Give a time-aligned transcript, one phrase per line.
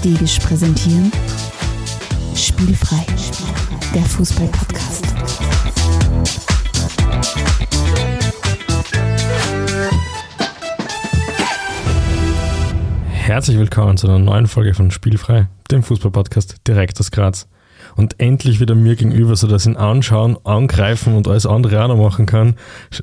[0.00, 1.12] Stegisch präsentieren
[2.34, 3.04] Spielfrei,
[3.94, 5.04] der Fußball-Podcast.
[13.12, 17.46] Herzlich willkommen zu einer neuen Folge von Spielfrei, dem Fußball-Podcast direkt aus Graz.
[17.94, 21.98] Und endlich wieder mir gegenüber, sodass ich ihn anschauen, angreifen und alles andere auch noch
[21.98, 22.54] machen kann,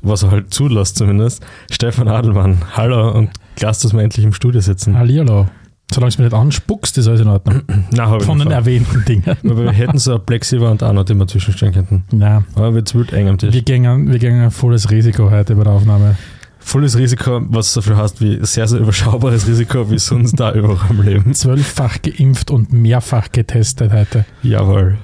[0.02, 1.46] was er halt zulässt zumindest.
[1.70, 4.98] Stefan Adelmann, hallo und klasse, dass wir endlich im Studio sitzen.
[4.98, 5.46] Hallihallo.
[5.90, 7.62] Solange es mir nicht anspuckst, ist alles in Ordnung.
[7.98, 9.24] Hab ich Von den erwähnten Dingen.
[9.44, 12.04] Aber wir hätten so eine Plexi-Wand auch noch, die wir zwischenstellen könnten.
[12.12, 12.44] Nein.
[12.54, 13.54] Aber jetzt wird eng am Tisch.
[13.54, 16.16] Wir gehen, wir gehen ein volles Risiko heute bei der Aufnahme.
[16.60, 21.02] Volles Risiko, was viel heißt wie sehr, sehr überschaubares Risiko, wie sonst da überall im
[21.02, 21.34] Leben.
[21.34, 24.26] Zwölffach geimpft und mehrfach getestet heute.
[24.42, 24.98] Jawohl.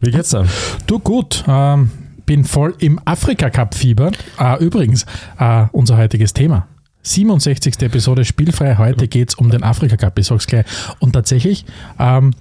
[0.00, 0.48] Wie geht's dann?
[0.88, 1.90] Du gut, ähm,
[2.26, 4.10] bin voll im Afrika-Cup-Fieber.
[4.40, 5.06] Äh, übrigens,
[5.38, 6.66] äh, unser heutiges Thema.
[7.02, 7.82] 67.
[7.82, 8.76] Episode Spielfrei.
[8.76, 10.66] Heute geht es um den Afrika-Cup, ich sag's gleich.
[10.98, 11.64] Und tatsächlich
[11.98, 12.34] ähm,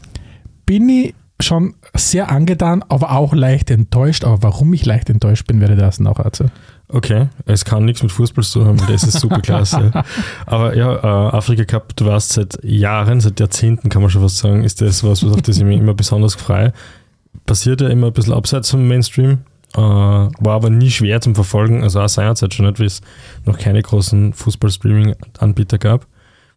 [0.66, 4.23] bin ich schon sehr angetan, aber auch leicht enttäuscht.
[4.23, 6.52] Aber warum ich leicht enttäuscht bin, werde ich erst noch erzählen.
[6.89, 9.91] Okay, es kann nichts mit Fußball zu haben, das ist super klasse.
[10.45, 14.38] Aber ja, äh, Afrika Cup, du warst seit Jahren, seit Jahrzehnten kann man schon fast
[14.38, 16.72] sagen, ist das was, auf das ich mich immer besonders freue.
[17.45, 19.39] Passiert ja immer ein bisschen abseits vom Mainstream,
[19.81, 23.02] war aber nie schwer zum Verfolgen, also auch seinerzeit schon nicht, wie es
[23.45, 26.08] noch keine großen Fußball-Streaming-Anbieter gab.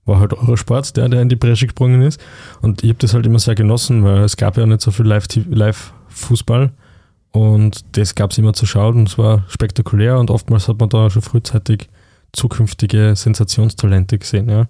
[0.07, 2.21] War halt Eurosport, der, der in die Bresche gesprungen ist.
[2.63, 5.07] Und ich habe das halt immer sehr genossen, weil es gab ja nicht so viel
[5.07, 6.73] Live- Live-Fußball.
[7.33, 10.89] Und das gab es immer zu schauen und es war spektakulär und oftmals hat man
[10.89, 11.89] da schon frühzeitig
[12.33, 14.49] zukünftige Sensationstalente gesehen.
[14.49, 14.67] Ja.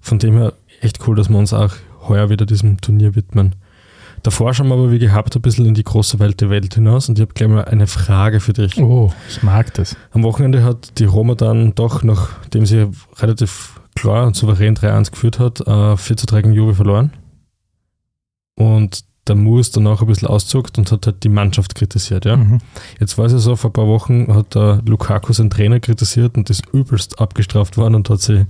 [0.00, 1.72] Von dem her echt cool, dass wir uns auch
[2.08, 3.54] heuer wieder diesem Turnier widmen.
[4.28, 7.08] Davor schauen wir aber wie gehabt ein bisschen in die große Welt der Welt hinaus
[7.08, 8.76] und ich habe gleich mal eine Frage für dich.
[8.78, 9.96] Oh, ich mag das.
[10.10, 15.38] Am Wochenende hat die Roma dann doch, nachdem sie relativ klar und souverän 3-1 geführt
[15.38, 17.14] hat, äh, 4 zu 3 gegen Juve verloren.
[18.54, 22.26] Und der Mu ist danach ein bisschen auszuckt und hat halt die Mannschaft kritisiert.
[22.26, 22.36] Ja?
[22.36, 22.58] Mhm.
[23.00, 26.36] Jetzt war es ja so, vor ein paar Wochen hat der Lukaku seinen Trainer kritisiert
[26.36, 28.40] und ist übelst abgestraft worden und hat sich,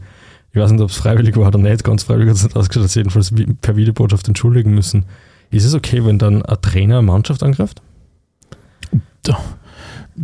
[0.51, 2.83] ich weiß nicht, ob es freiwillig war oder nicht, ganz freiwillig hat es nicht ausgeschaut,
[2.83, 5.05] hat jedenfalls per Videobotschaft entschuldigen müssen.
[5.51, 7.83] Ist es okay, wenn dann ein Trainer eine Mannschaft angreift?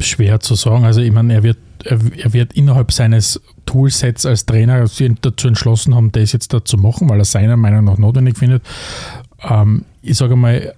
[0.01, 0.85] Schwer zu sagen.
[0.85, 4.87] Also ich meine, er wird, er, er wird innerhalb seines Toolsets als Trainer
[5.21, 8.63] dazu entschlossen haben, das jetzt da zu machen, weil er seiner Meinung nach notwendig findet.
[9.43, 10.75] Ähm, ich sage mal,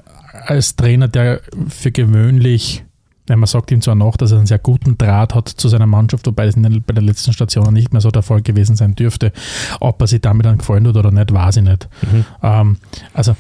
[0.47, 2.85] als Trainer, der für gewöhnlich,
[3.29, 6.27] man sagt ihm zwar noch, dass er einen sehr guten Draht hat zu seiner Mannschaft,
[6.27, 9.33] wobei den, bei den letzten Stationen nicht mehr so der Fall gewesen sein dürfte.
[9.81, 11.89] Ob er sich damit dann gefallen tut oder nicht, weiß ich nicht.
[12.43, 12.77] Ähm,
[13.15, 13.35] also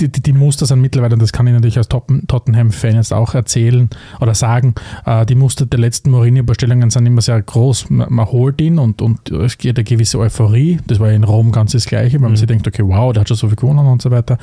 [0.00, 3.12] die, die, die Muster sind mittlerweile, und das kann ich natürlich als Totten- Tottenham-Fan jetzt
[3.12, 3.90] auch erzählen
[4.20, 4.74] oder sagen,
[5.04, 7.90] äh, die Muster der letzten Mourinho-Bestellungen sind immer sehr groß.
[7.90, 10.78] Man, holt ihn und, und es geht eine gewisse Euphorie.
[10.86, 13.28] Das war in Rom ganz das Gleiche, weil man sich denkt, okay, wow, der hat
[13.28, 14.38] schon so viel gewonnen und so weiter.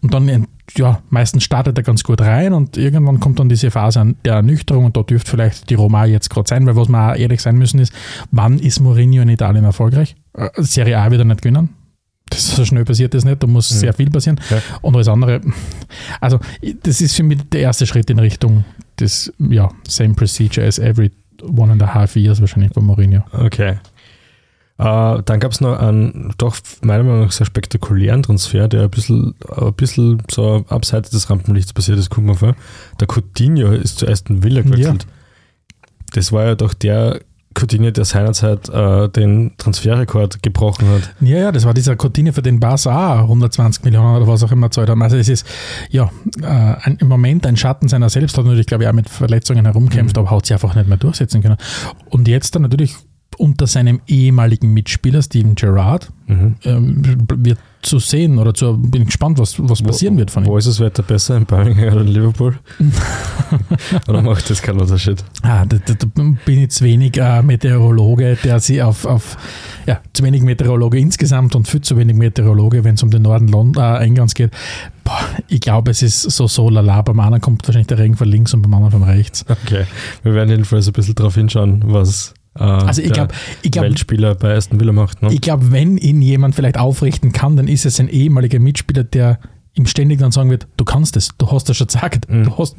[0.00, 4.16] Und dann, ja, meistens startet er ganz gut rein und irgendwann kommt dann diese Phase
[4.24, 7.14] der Ernüchterung und da dürfte vielleicht die Roma jetzt gerade sein, weil was wir auch
[7.14, 7.92] ehrlich sein müssen ist,
[8.32, 10.16] wann ist Mourinho in Italien erfolgreich?
[10.34, 11.81] Äh, Serie A wird er nicht gewinnen.
[12.32, 14.40] Das so schnell passiert das nicht, da muss sehr viel passieren.
[14.50, 14.58] Ja.
[14.80, 15.40] Und alles andere,
[16.20, 16.38] also
[16.82, 18.64] das ist für mich der erste Schritt in Richtung
[18.98, 21.10] des, ja, same procedure as every
[21.42, 23.22] one and a half years wahrscheinlich bei Mourinho.
[23.32, 23.78] Okay.
[24.78, 28.90] Äh, dann gab es noch einen doch meiner Meinung nach sehr spektakulären Transfer, der ein
[28.90, 32.10] bisschen, ein bisschen so abseits des Rampenlichts passiert ist.
[32.10, 32.56] Gucken wir vor.
[32.98, 35.06] Der Coutinho ist zu Aston Villa gewechselt.
[36.14, 37.20] Das war ja doch der
[37.54, 41.14] Coutinho, der seinerzeit äh, den Transferrekord gebrochen hat.
[41.20, 44.52] Ja, ja, das war dieser Coutinho, für den Barca auch 120 Millionen oder was auch
[44.52, 45.02] immer zahlt haben.
[45.02, 45.46] Also es ist
[45.90, 46.10] ja
[46.42, 49.64] äh, ein, im Moment ein Schatten seiner selbst, hat natürlich, glaube ich, auch mit Verletzungen
[49.64, 51.56] herumkämpft, aber hat sich einfach nicht mehr durchsetzen können.
[52.10, 52.96] Und jetzt dann natürlich
[53.36, 56.54] unter seinem ehemaligen Mitspieler Steven Gerrard Mhm.
[56.64, 57.02] ähm,
[57.36, 60.48] wird zu sehen oder zu, bin gespannt, was, was passieren wird von ihm.
[60.48, 62.58] Wo ist das Wetter besser, in Birmingham oder in Liverpool?
[64.08, 65.22] oder macht das keinen Unterschied?
[65.42, 66.06] Ah, da, da, da
[66.44, 69.36] bin ich zu wenig äh, Meteorologe, der sich auf, auf
[69.86, 73.48] ja, zu wenig Meteorologe insgesamt und viel zu wenig Meteorologe, wenn es um den Norden
[73.48, 74.52] Lond äh, Englands geht.
[75.02, 75.18] Boah,
[75.48, 77.02] ich glaube, es ist so so lala.
[77.02, 79.44] Beim anderen kommt wahrscheinlich der Regen von links und beim anderen von rechts.
[79.48, 79.86] Okay.
[80.22, 84.34] Wir werden jedenfalls ein bisschen drauf hinschauen, was äh, Also ich glaube, ich glaube, Weltspieler
[84.34, 85.22] bei Aston Villa macht.
[85.22, 85.32] Ne?
[85.32, 89.38] ich glaube, wenn ihn jemand vielleicht aufrichten kann, dann ist es ein ehemaliger Mitspieler, der
[89.74, 92.28] ihm ständig dann sagen wird, du kannst es, du hast das schon gesagt.
[92.30, 92.44] Mhm.
[92.44, 92.76] Du hast,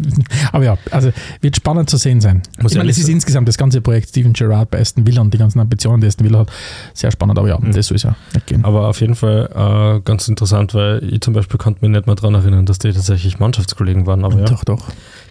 [0.52, 1.12] aber ja, also
[1.42, 2.44] wird spannend zu sehen sein.
[2.62, 5.34] Muss ich meine, es ist insgesamt das ganze Projekt Steven Gerrard bei Aston Villa und
[5.34, 6.52] die ganzen Ambitionen, die Aston Villa hat,
[6.94, 7.72] sehr spannend, aber ja, Mhm.
[7.72, 8.64] das soll es ja nicht gehen.
[8.64, 9.50] Aber auf jeden Fall
[9.98, 12.92] äh, ganz interessant, weil ich zum Beispiel konnte mich nicht mehr daran erinnern, dass die
[12.94, 14.24] tatsächlich Mannschaftskollegen waren.
[14.24, 14.84] Aber ja, Doch, doch.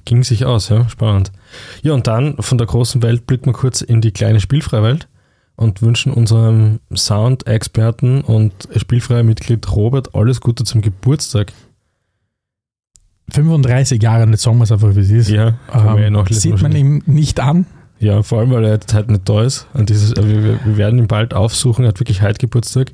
[0.04, 1.30] ging sich aus, ja, spannend.
[1.82, 5.06] Ja, und dann von der großen Welt blicken wir kurz in die kleine Spielfreiwelt.
[5.62, 11.52] Und wünschen unserem Sound-Experten und spielfreien Mitglied Robert alles Gute zum Geburtstag.
[13.30, 15.28] 35 Jahre, nicht sagen wir es einfach, wie es ist.
[15.30, 17.66] Ja, ja ähm, nachlesen sieht man ihm nicht an.
[17.98, 19.68] Ja, vor allem, weil er jetzt heute nicht da ist.
[19.74, 21.84] Und dieses, äh, wir, wir- wir werden ihn bald aufsuchen.
[21.84, 22.90] Er hat wirklich heute Geburtstag.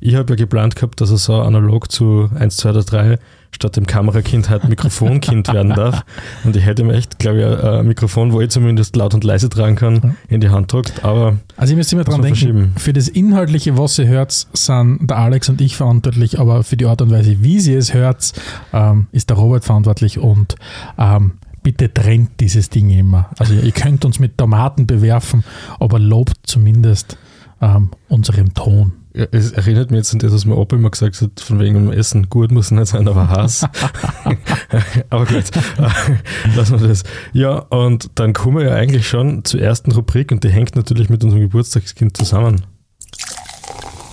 [0.00, 3.18] Ich habe ja geplant gehabt, dass er so analog zu 1, 2 oder 3
[3.52, 6.04] statt dem Kamerakind halt Mikrofonkind werden darf.
[6.44, 9.48] Und ich hätte ihm echt, glaube ich, ein Mikrofon, wo ich zumindest laut und leise
[9.48, 11.04] tragen kann, in die Hand drückt.
[11.04, 12.72] Aber Also ihr müsst immer dran denken, verschieben.
[12.76, 16.86] für das Inhaltliche, was ihr hört, sind der Alex und ich verantwortlich, aber für die
[16.86, 18.32] Art und Weise, wie sie es hört,
[18.72, 20.56] ähm, ist der Robert verantwortlich und
[20.98, 21.32] ähm,
[21.62, 23.30] bitte trennt dieses Ding immer.
[23.38, 25.44] Also ihr könnt uns mit Tomaten bewerfen,
[25.78, 27.18] aber lobt zumindest
[27.60, 28.92] ähm, unseren Ton.
[29.12, 31.74] Ja, es erinnert mich jetzt an das, was mein Opa immer gesagt hat, von wegen
[31.74, 32.28] dem Essen.
[32.28, 33.64] Gut muss nicht sein, aber Hass.
[35.10, 35.44] aber gut,
[36.54, 37.02] lassen wir das.
[37.32, 41.08] Ja, und dann kommen wir ja eigentlich schon zur ersten Rubrik und die hängt natürlich
[41.08, 42.62] mit unserem Geburtstagskind zusammen.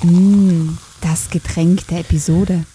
[0.04, 2.66] Mm, das Getränk der Episode.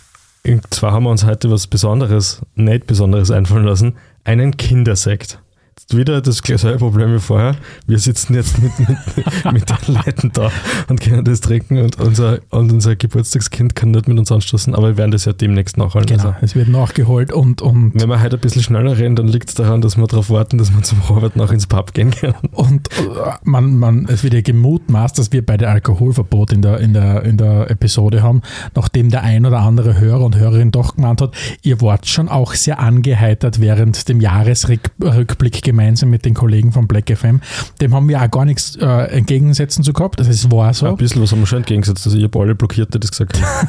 [0.46, 5.40] Und zwar haben wir uns heute was Besonderes, nicht Besonderes einfallen lassen, einen Kindersekt.
[5.90, 7.54] Wieder das gleiche Problem wie vorher.
[7.86, 10.50] Wir sitzen jetzt mit, mit, mit den Leuten da
[10.88, 14.88] und können das trinken und unser, und unser Geburtstagskind kann nicht mit uns anstoßen, aber
[14.88, 16.06] wir werden das ja demnächst nachholen.
[16.06, 19.28] Genau, Also, es wird nachgeholt und, und, wenn wir heute ein bisschen schneller reden, dann
[19.28, 22.10] liegt es daran, dass wir darauf warten, dass wir zum Robert noch ins Pub gehen
[22.10, 22.34] können.
[22.52, 23.02] und äh,
[23.44, 27.36] man, man, es wird ja gemutmaßt, dass wir beide Alkoholverbot in der, in, der, in
[27.36, 28.40] der Episode haben,
[28.74, 32.54] nachdem der ein oder andere Hörer und Hörerin doch gemeint hat, ihr wart schon auch
[32.54, 37.40] sehr angeheitert während dem Jahresrückblick gemeinsam mit den Kollegen von Black FM.
[37.80, 40.20] Dem haben wir auch gar nichts äh, entgegensetzen zu gehabt.
[40.20, 40.86] Das ist wahr so.
[40.86, 42.06] Ein bisschen was haben wir schon entgegengesetzt.
[42.06, 43.68] Also ich habe alle blockiert, die das gesagt haben.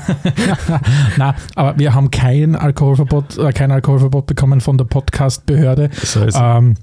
[1.18, 5.90] Na, aber wir haben kein Alkoholverbot, äh, kein Alkoholverbot bekommen von der Podcast-Behörde.
[5.90, 6.76] Das heißt, Ähm,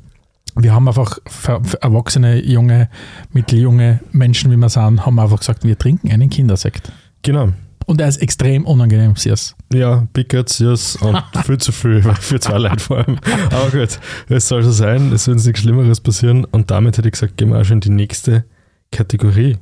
[0.56, 1.18] wir haben einfach
[1.80, 2.88] erwachsene, junge,
[3.32, 6.90] mitteljunge Menschen, wie wir sind, haben einfach gesagt, wir trinken einen Kindersekt.
[7.22, 7.50] genau.
[7.90, 9.56] Und er ist extrem unangenehm, Sias.
[9.72, 13.18] Ja, Pickets, yes, und viel zu viel für zwei Leute vor allem.
[13.50, 13.98] Aber gut,
[14.28, 17.36] es soll so sein, es wird uns nichts Schlimmeres passieren und damit hätte ich gesagt,
[17.36, 18.44] gehen wir auch schon in die nächste
[18.92, 19.58] Kategorie.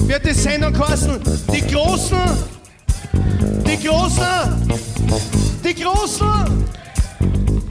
[0.00, 1.18] wird die Sendung kosten.
[1.50, 2.18] Die Großen,
[3.66, 4.24] die Großen,
[5.64, 6.66] die Großen.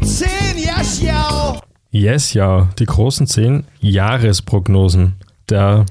[0.03, 1.61] Zehn, ja, schau.
[1.91, 5.13] Yes, ja, die großen zehn Jahresprognosen.
[5.47, 5.85] Der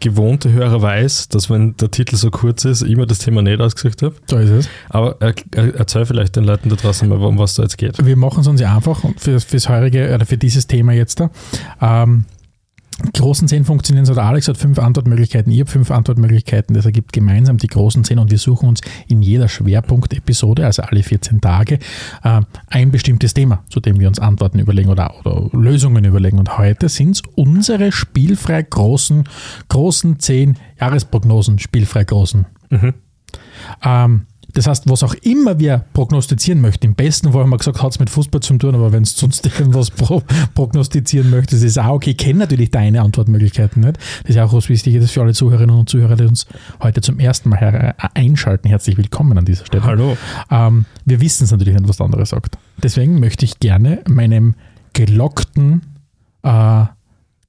[0.00, 3.60] gewohnte Hörer weiß, dass wenn der Titel so kurz ist, ich mir das Thema nicht
[3.60, 4.14] ausgesucht habe.
[4.26, 4.68] So ist es.
[4.88, 8.04] Aber er, er, erzähl vielleicht den Leuten da draußen mal, um was da jetzt geht.
[8.04, 11.30] Wir machen es uns ja einfach für, fürs heurige oder für dieses Thema jetzt da.
[11.80, 12.24] Ähm,
[13.12, 14.14] großen zehn funktionieren so.
[14.14, 16.74] Der Alex hat fünf Antwortmöglichkeiten, ich habe fünf Antwortmöglichkeiten.
[16.74, 21.02] Das ergibt gemeinsam die großen zehn und wir suchen uns in jeder Schwerpunktepisode, also alle
[21.02, 21.78] 14 Tage,
[22.24, 26.38] äh, ein bestimmtes Thema, zu dem wir uns Antworten überlegen oder, oder Lösungen überlegen.
[26.38, 29.24] Und heute sind es unsere spielfrei großen,
[29.68, 32.46] großen zehn Jahresprognosen, spielfrei großen.
[33.84, 34.26] Ähm,
[34.56, 37.92] das heißt, was auch immer wir prognostizieren möchten, im besten Fall haben wir gesagt, hat
[37.92, 40.22] es mit Fußball zu tun, aber wenn du sonst irgendwas pro,
[40.54, 42.12] prognostizieren möchtest, ist auch okay.
[42.12, 43.98] Ich kenne natürlich deine Antwortmöglichkeiten nicht.
[44.22, 46.46] Das ist ja auch was Wichtiges für alle Zuhörerinnen und Zuhörer, die uns
[46.80, 48.68] heute zum ersten Mal äh, einschalten.
[48.68, 49.84] Herzlich willkommen an dieser Stelle.
[49.84, 50.16] Hallo.
[50.50, 52.56] Ähm, wir wissen es natürlich nicht, was der andere sagt.
[52.82, 54.54] Deswegen möchte ich gerne meinem
[54.94, 55.82] gelockten
[56.42, 56.84] äh,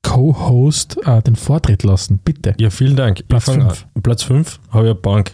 [0.01, 2.19] Co-Host äh, den Vortritt lassen.
[2.23, 2.53] Bitte.
[2.59, 3.25] Ja, vielen Dank.
[3.29, 3.85] Platz fang fünf.
[3.93, 4.01] an.
[4.03, 5.31] Platz 5 habe ich eine Bank.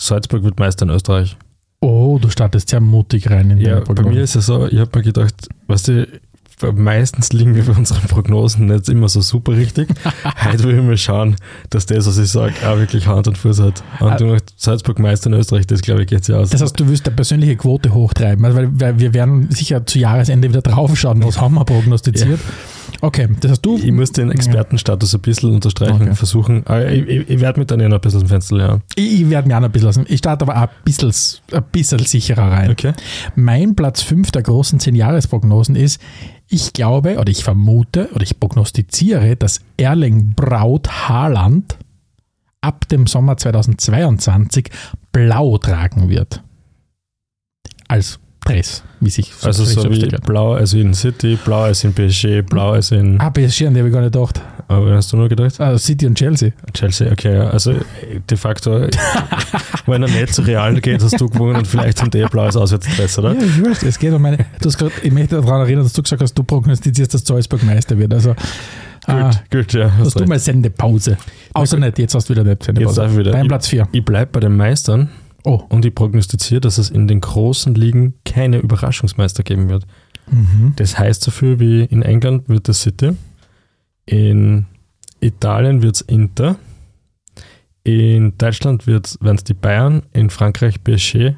[0.00, 1.36] Salzburg wird Meister in Österreich.
[1.80, 4.78] Oh, du startest sehr mutig rein in Ja, deine bei mir ist es so, ich
[4.78, 6.06] habe mir gedacht, weißt du,
[6.74, 9.88] meistens liegen wir bei unseren Prognosen nicht immer so super richtig.
[10.44, 11.36] Heute will ich mal schauen,
[11.68, 13.82] dass das, was ich sage, auch wirklich Hand und Fuß hat.
[14.00, 16.50] Und du machst Salzburg Meister in Österreich, das glaube ich geht ja aus.
[16.50, 20.48] Das heißt, du willst eine persönliche Quote hochtreiben, weil, weil wir werden sicher zu Jahresende
[20.48, 22.40] wieder draufschauen, was haben wir prognostiziert.
[23.00, 23.78] Okay, das heißt, du.
[23.78, 26.10] ich muss den Expertenstatus ein bisschen unterstreichen Okay.
[26.10, 26.64] und versuchen.
[26.68, 28.82] Ich, ich, ich werde mit dann noch ein bisschen aus dem Fenster lernen.
[28.94, 30.04] Ich, ich werde mir auch ein bisschen lassen.
[30.08, 31.12] Ich starte aber auch ein bisschen,
[31.52, 32.70] ein bisschen sicherer rein.
[32.70, 32.92] Okay.
[33.36, 36.00] Mein Platz 5 der großen 10-Jahres-Prognosen ist,
[36.48, 41.76] ich glaube oder ich vermute oder ich prognostiziere, dass Erling Braut Haaland
[42.60, 44.70] ab dem Sommer 2022
[45.12, 46.42] blau tragen wird.
[47.88, 48.18] Als
[48.54, 52.72] Dress, wie sich Also so wie blau als in City, blau als in PSG, blau
[52.72, 53.20] als in.
[53.20, 54.40] Ah, PSG, an die habe ich gar nicht gedacht.
[54.68, 55.60] Aber wen hast du nur gedacht?
[55.60, 56.52] Ah, City und Chelsea.
[56.72, 57.50] Chelsea, okay, ja.
[57.50, 57.74] Also
[58.30, 58.86] de facto,
[59.86, 63.18] wenn er nicht zu Real geht, hast du gewonnen und vielleicht haben die blaues Auswärtsdress,
[63.18, 63.34] oder?
[63.34, 64.38] Ja, ich weiß, es geht um meine.
[64.60, 67.62] Du hast grad, ich möchte daran erinnern, dass du gesagt hast, du prognostizierst, dass Salzburg
[67.64, 68.14] Meister wird.
[68.14, 68.34] Also,
[69.06, 69.90] ah, Gut, gut, ja.
[69.98, 71.16] hast Hast du mal Sendepause.
[71.52, 71.86] Außer gut.
[71.86, 73.00] nicht, jetzt hast du wieder nicht Jetzt Sendepause.
[73.00, 73.32] darf ich wieder.
[73.32, 73.88] Dein Ich- Platz 4.
[73.92, 75.08] Ich bleibe bei den Meistern
[75.44, 75.62] Oh.
[75.68, 79.86] und ich prognostiziere, dass es in den großen Ligen keine Überraschungsmeister geben wird.
[80.30, 80.74] Mhm.
[80.76, 83.12] Das heißt so viel wie in England wird das City,
[84.06, 84.66] In
[85.20, 86.56] Italien wird es Inter.
[87.84, 90.02] In Deutschland werden es die Bayern.
[90.12, 91.34] In Frankreich PSG.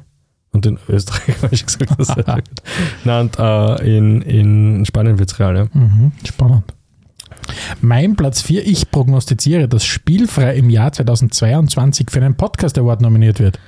[0.51, 2.15] Und in Österreich habe ich gesagt, das
[3.03, 5.67] Nein, und äh, in, in Spanien wird es Real, ja.
[5.73, 6.63] Mhm, spannend.
[7.81, 13.39] Mein Platz 4, ich prognostiziere, dass Spielfrei im Jahr 2022 für einen Podcast Award nominiert
[13.39, 13.59] wird.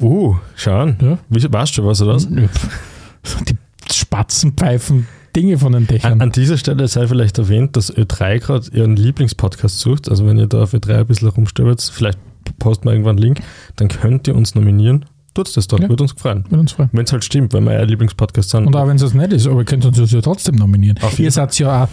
[0.00, 0.96] Uh, schauen.
[1.00, 1.18] Ja.
[1.28, 2.28] Wie, weißt du, was er das?
[2.28, 3.56] Die
[3.92, 6.12] Spatzenpfeifen, Dinge von den Dächern.
[6.14, 10.08] An, an dieser Stelle sei vielleicht erwähnt, dass Ö3 gerade ihren Lieblingspodcast sucht.
[10.08, 12.18] Also wenn ihr da auf Ö3 ein bisschen rumstöbert, vielleicht
[12.58, 13.40] posten wir irgendwann einen Link,
[13.76, 15.04] dann könnt ihr uns nominieren.
[15.34, 15.88] Tut das doch, Ja.
[15.88, 16.44] würde uns freuen.
[16.48, 16.90] Würde uns freuen.
[16.92, 18.66] Wenn es halt stimmt, wenn wir euer Lieblingspodcast sind.
[18.66, 20.98] Und auch wenn es nicht ist, aber ihr könnt uns ja trotzdem nominieren.
[21.02, 21.88] Auf Ihr seid ja auch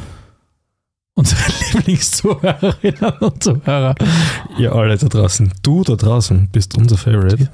[1.15, 1.41] unsere
[1.73, 3.95] Lieblingszuhörerinnen und Zuhörer.
[4.57, 7.49] Ihr alle da draußen, du da draußen bist unser Favorite.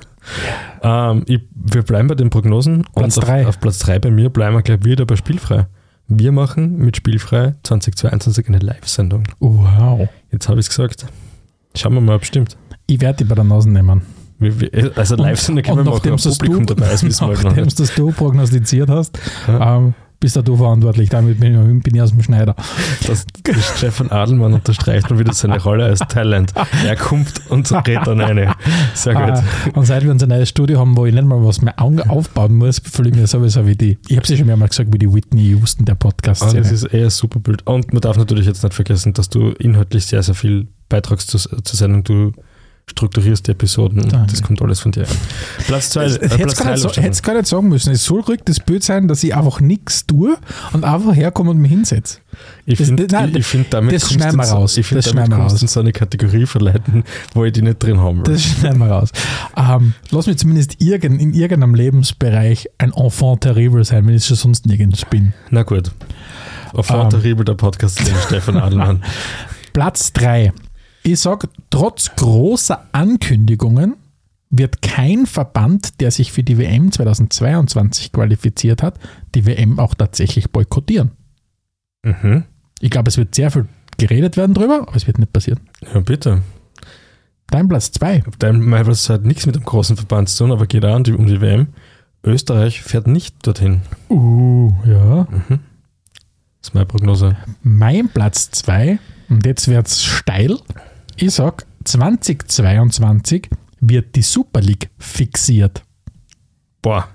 [0.84, 3.48] Ähm, ich, wir bleiben bei den Prognosen Platz und auf, drei.
[3.48, 5.68] auf Platz 3 bei mir bleiben wir gleich wieder bei Spielfrei.
[6.08, 9.24] Wir machen mit Spielfrei 2022 eine Live-Sendung.
[9.40, 10.10] Wow.
[10.32, 11.06] Jetzt habe ich es gesagt.
[11.76, 12.58] Schauen wir mal, ob es stimmt.
[12.88, 14.02] Ich werde die bei der Nase nehmen.
[14.40, 17.80] Wir, also Live-Sendung können wir machen, das Publikum du, dabei ist, nachdem nicht.
[17.80, 19.78] das du prognostiziert hast, Ja.
[19.78, 21.10] ähm, bist da du verantwortlich.
[21.10, 22.56] Damit bin ich, aus dem Schneider.
[23.06, 26.54] Das, das Stefan Adelmann unterstreicht mal wieder seine Rolle als Talent.
[26.86, 28.54] Er kommt und redet dann eine.
[28.94, 29.24] Sehr gut.
[29.24, 31.92] Ah, und seit wir unser neues Studio haben, wo ich nicht mal was mehr au-
[32.08, 33.98] aufbauen muss, fühle ich mich sowieso wie die.
[34.08, 36.84] Ich habe sie schon mehrmals gesagt, wie die Whitney Houston der podcast Also das ist
[36.86, 37.66] eher ein super Bild.
[37.68, 41.40] Und man darf natürlich jetzt nicht vergessen, dass du inhaltlich sehr, sehr viel beitragst zur,
[41.42, 42.04] zur Sendung.
[42.04, 42.32] Du
[42.90, 44.08] strukturierst die Episoden.
[44.10, 44.32] Danke.
[44.32, 45.06] Das kommt alles von dir.
[45.68, 46.08] Platz zwei.
[46.08, 47.92] Ich Äh, hätte Platz es gar, nicht hätt's gar nicht sagen müssen.
[47.94, 50.38] Es soll ruhig das Bild sein, dass ich einfach nichts tue
[50.74, 52.20] und einfach herkomme und mich hinsetze.
[52.66, 53.08] Ich finde,
[53.44, 54.78] find, damit das schneiden wir raus.
[54.78, 55.62] Ich finde, Das damit kommst raus.
[55.62, 58.34] in so eine Kategorie verleiten, wo ich die nicht drin haben will.
[58.34, 59.10] Das schneiden wir raus.
[59.56, 64.38] Ähm, lass mich zumindest irgend, in irgendeinem Lebensbereich ein Enfant terrible sein, wenn ich schon
[64.38, 65.34] sonst nirgends bin.
[65.50, 65.92] Na gut.
[66.74, 67.10] Auf Ähm.
[67.10, 69.04] terrible der Podcast den Stefan Adelmann.
[69.74, 70.52] Platz 3.
[71.04, 73.96] Ich sage, trotz großer Ankündigungen
[74.50, 79.00] wird kein Verband, der sich für die WM 2022 qualifiziert hat,
[79.34, 81.12] die WM auch tatsächlich boykottieren.
[82.04, 82.44] Mhm.
[82.80, 83.68] Ich glaube, es wird sehr viel
[83.98, 85.62] geredet werden drüber, aber es wird nicht passieren.
[85.94, 86.42] Ja, bitte.
[87.48, 88.24] Dein Platz 2.
[88.40, 91.14] Dein Mailplatz hat nichts mit dem großen Verband zu tun, aber geht auch um die,
[91.14, 91.68] um die WM.
[92.24, 93.82] Österreich fährt nicht dorthin.
[94.10, 95.28] Uh, ja.
[95.50, 97.36] Das ist meine Prognose.
[97.64, 100.58] Mein Platz 2, und jetzt wird es steil.
[101.16, 103.50] Ich sage, 2022
[103.80, 105.84] wird die Super League fixiert.
[106.82, 107.08] Boah.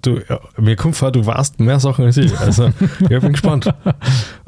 [0.00, 0.20] Du,
[0.56, 2.36] mir kommt vor, du weißt mehr Sachen als ich.
[2.38, 2.68] Also,
[3.00, 3.66] ich bin gespannt.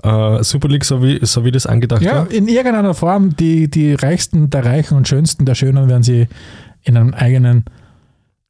[0.02, 2.30] Äh, Super League, so wie, so wie das angedacht Ja, war.
[2.30, 6.28] in irgendeiner Form, die, die Reichsten der Reichen und Schönsten der Schönen werden sie
[6.82, 7.64] in einem eigenen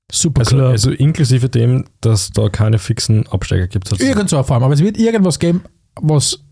[0.08, 0.62] Also, Superclub.
[0.62, 3.88] also inklusive dem, dass da keine fixen Absteiger gibt.
[3.88, 4.10] sozusagen.
[4.16, 4.62] Irgend so eine Form.
[4.62, 5.62] Aber es wird irgendwas geben,
[6.00, 6.44] was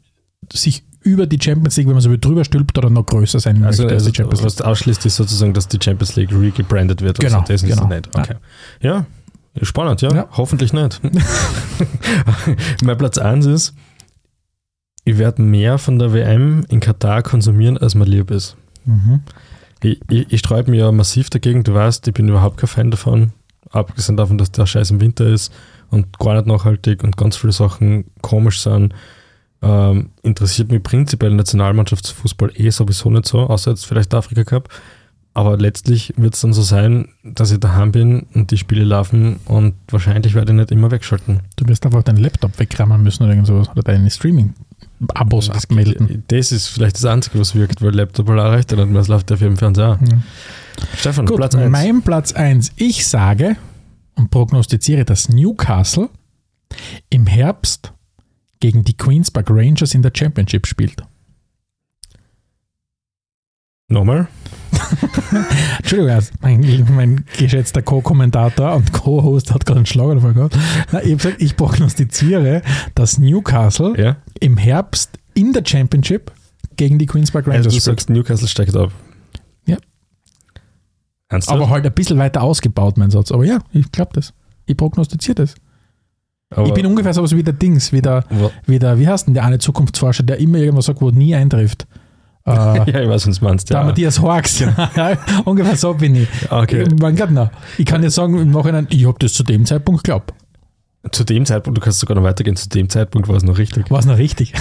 [0.53, 3.85] sich über die Champions League, wenn man so drüber stülpt oder noch größer sein Also,
[3.85, 4.47] möchte als also die Champions League.
[4.47, 7.19] was ausschließt, ist sozusagen, dass die Champions League regebrandet wird.
[7.19, 7.87] Genau, Also, das ist genau.
[7.89, 8.09] nicht.
[8.15, 8.35] Okay.
[8.81, 9.07] Ja,
[9.63, 10.13] spannend, ja.
[10.13, 10.29] Ja.
[10.33, 11.01] Hoffentlich nicht.
[12.85, 13.75] mein Platz 1 ist,
[15.05, 18.57] ich werde mehr von der WM in Katar konsumieren, als mir lieb ist.
[18.85, 19.21] Mhm.
[19.83, 21.63] Ich, ich, ich sträube mich ja massiv dagegen.
[21.63, 23.33] Du weißt, ich bin überhaupt kein Fan davon.
[23.71, 25.53] Abgesehen davon, dass der Scheiß im Winter ist
[25.91, 28.93] und gar nicht nachhaltig und ganz viele Sachen komisch sind.
[29.63, 34.69] Ähm, interessiert mich prinzipiell Nationalmannschaftsfußball eh sowieso nicht so, außer jetzt vielleicht der Afrika Cup.
[35.37, 39.37] Aber letztlich wird es dann so sein, dass ich daheim bin und die Spiele laufen
[39.45, 41.41] und wahrscheinlich werde ich nicht immer wegschalten.
[41.57, 46.25] Du wirst einfach deinen Laptop wegrammen müssen oder irgend sowas oder deine Streaming-Abos abmelden.
[46.29, 49.31] das ist vielleicht das Einzige, was wirkt, weil Laptop halt auch reicht mehr, es läuft
[49.31, 49.99] ja für den Fernseher.
[50.09, 50.19] Ja.
[50.97, 51.71] Stefan, Gut, Platz 1.
[51.71, 52.73] mein Platz 1.
[52.77, 53.57] Ich sage
[54.15, 56.09] und prognostiziere, dass Newcastle
[57.11, 57.93] im Herbst
[58.61, 61.03] gegen die Queens Park Rangers in der Championship spielt.
[63.89, 64.27] Nochmal?
[65.79, 70.59] Entschuldigung, mein, mein geschätzter Co-Kommentator und Co-Host hat gerade einen Schlag davon gehabt.
[70.91, 72.63] Na, ich habe gesagt, ich prognostiziere,
[72.97, 74.17] dass Newcastle Ja.
[74.41, 76.33] im Herbst in der Championship
[76.77, 77.85] gegen die Queens Park Rangers Also du spielt.
[78.01, 78.91] sagst, Newcastle steigt ab.
[79.67, 79.77] Ja.
[81.29, 81.57] Ernsthaft?
[81.57, 83.31] Aber halt ein bisschen weiter ausgebaut, mein Satz.
[83.31, 84.35] Aber ja, ich glaube das.
[84.67, 85.55] Ich prognostiziere das.
[86.55, 88.25] Aber- ich bin ungefähr so wie der Dings, wie der,
[88.67, 91.87] wie der, wie heißt denn der eine Zukunftsforscher, der immer irgendwas sagt, wo nie eintrifft.
[92.49, 92.53] Äh,
[92.93, 93.71] ja, ich weiß, was du meinst.
[93.71, 93.85] Der Ja.
[93.85, 94.63] Matthias Horks.
[95.45, 96.29] ungefähr so bin ich.
[96.49, 96.83] Okay.
[96.85, 99.67] Ich, mein Gott, na, ich kann dir sagen, im Nachhinein, ich habe das zu dem
[99.67, 100.33] Zeitpunkt geglaubt.
[101.11, 103.91] Zu dem Zeitpunkt, du kannst sogar noch weitergehen, zu dem Zeitpunkt war es noch richtig.
[103.91, 104.53] War es noch richtig?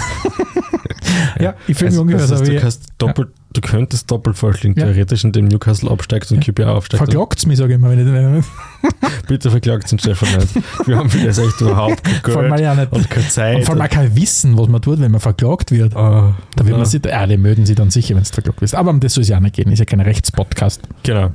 [1.40, 2.56] ja, ich fühle mich Also, ungefähr das heißt, so wie.
[2.56, 4.86] du kannst doppelt, du könntest doppelt vorschlagen, Ja.
[4.86, 7.04] theoretisch, indem Newcastle absteigt und QPR aufsteigt.
[7.04, 8.46] Verklagt es mich, sage ich immer, wenn ich
[9.28, 10.56] Bitte verklagt den Stefan nicht.
[10.88, 12.92] Wir haben für das echt überhaupt kein Vor allem Geld ja nicht.
[12.92, 13.56] und keine Zeit.
[13.58, 15.96] Und vor allem auch kein Wissen, was man tut, wenn man verklagt wird.
[15.96, 18.62] Ah, Da wird ja, man sich, ah, die melden sich dann sicher, wenn du verklagt
[18.62, 18.76] wirst.
[18.76, 20.82] Aber um das soll es ja auch nicht gehen, ist ja kein Rechtspodcast.
[21.04, 21.32] Genau.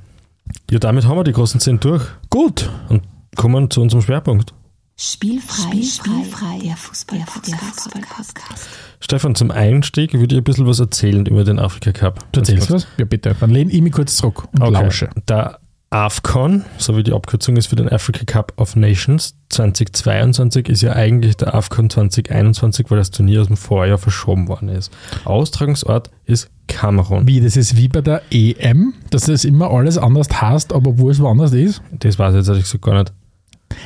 [0.70, 2.70] Ja, damit haben wir die großen zehn durch Gut.
[2.88, 3.02] und
[3.36, 4.52] kommen zu unserem Schwerpunkt.
[5.02, 8.68] Spielfrei, Spielfrei, der Fußball-Podcast.
[9.00, 12.26] Stefan, zum Einstieg würde ich ein bisschen was erzählen über den Afrika Cup.
[12.32, 12.86] Du erzählst was?
[12.98, 13.34] Ja, bitte.
[13.40, 14.72] Dann lehne ich mich kurz zurück und Okay.
[14.72, 15.08] lausche.
[15.26, 20.82] Der AFCON, so wie die Abkürzung ist für den Africa Cup of Nations 2022, ist
[20.82, 24.92] ja eigentlich der AFCON 2021, weil das Turnier aus dem Vorjahr verschoben worden ist.
[25.24, 27.26] Austragungsort ist Kamerun.
[27.26, 31.08] Wie, das ist wie bei der EM, dass das immer alles anders heißt, aber wo
[31.08, 31.80] es woanders ist?
[31.90, 33.14] Das weiß ich jetzt ehrlich gesagt gar nicht.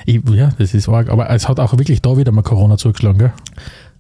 [0.07, 1.11] Ich, ja, das ist arg.
[1.11, 3.33] Aber es hat auch wirklich da wieder mal Corona zugeschlagen, gell?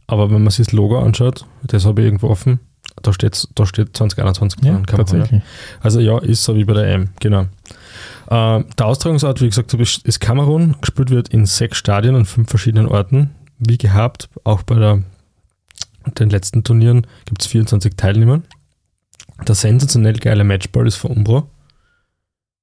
[0.06, 2.60] Aber wenn man sich das Logo anschaut, das habe ich irgendwo offen,
[3.02, 5.42] da steht, da steht 2021 Ja, dran, tatsächlich.
[5.80, 7.46] Also ja, ist so wie bei der EM, genau.
[8.30, 10.76] Ähm, der Austragungsort, wie gesagt, ist Kamerun.
[10.80, 13.30] Gespielt wird in sechs Stadien an fünf verschiedenen Orten.
[13.58, 15.02] Wie gehabt, auch bei der,
[16.18, 18.42] den letzten Turnieren gibt es 24 Teilnehmer.
[19.46, 21.48] Der sensationell geile Matchball ist von Umbro.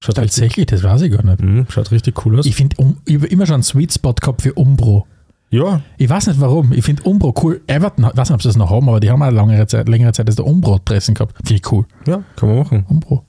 [0.03, 1.41] Schaut richtig, Tatsächlich, das weiß ich gar nicht.
[1.41, 2.46] Mhm, schaut richtig cool aus.
[2.48, 5.05] Ich finde, um, ich habe immer schon einen Sweet Spot gehabt für Umbro.
[5.51, 6.74] ja, Ich weiß nicht warum.
[6.74, 7.62] Ich finde Umbro cool.
[7.67, 9.88] Everton, ich weiß nicht, ob sie das noch haben, aber die haben auch längere Zeit,
[9.88, 11.36] längere Zeit das der Umbro-Dressen gehabt.
[11.38, 11.86] Finde ich cool.
[12.08, 12.86] ja, kann man machen.
[12.89, 13.25] Umbro.